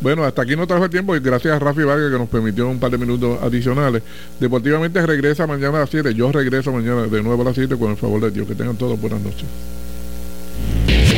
[0.00, 2.68] Bueno, hasta aquí no trajo el tiempo y gracias a Rafi Vargas que nos permitió
[2.68, 4.02] un par de minutos adicionales.
[4.38, 6.14] Deportivamente regresa mañana a las 7.
[6.14, 8.46] Yo regreso mañana de nuevo a las 7 con el favor de Dios.
[8.46, 9.46] Que tengan todos buenas noches.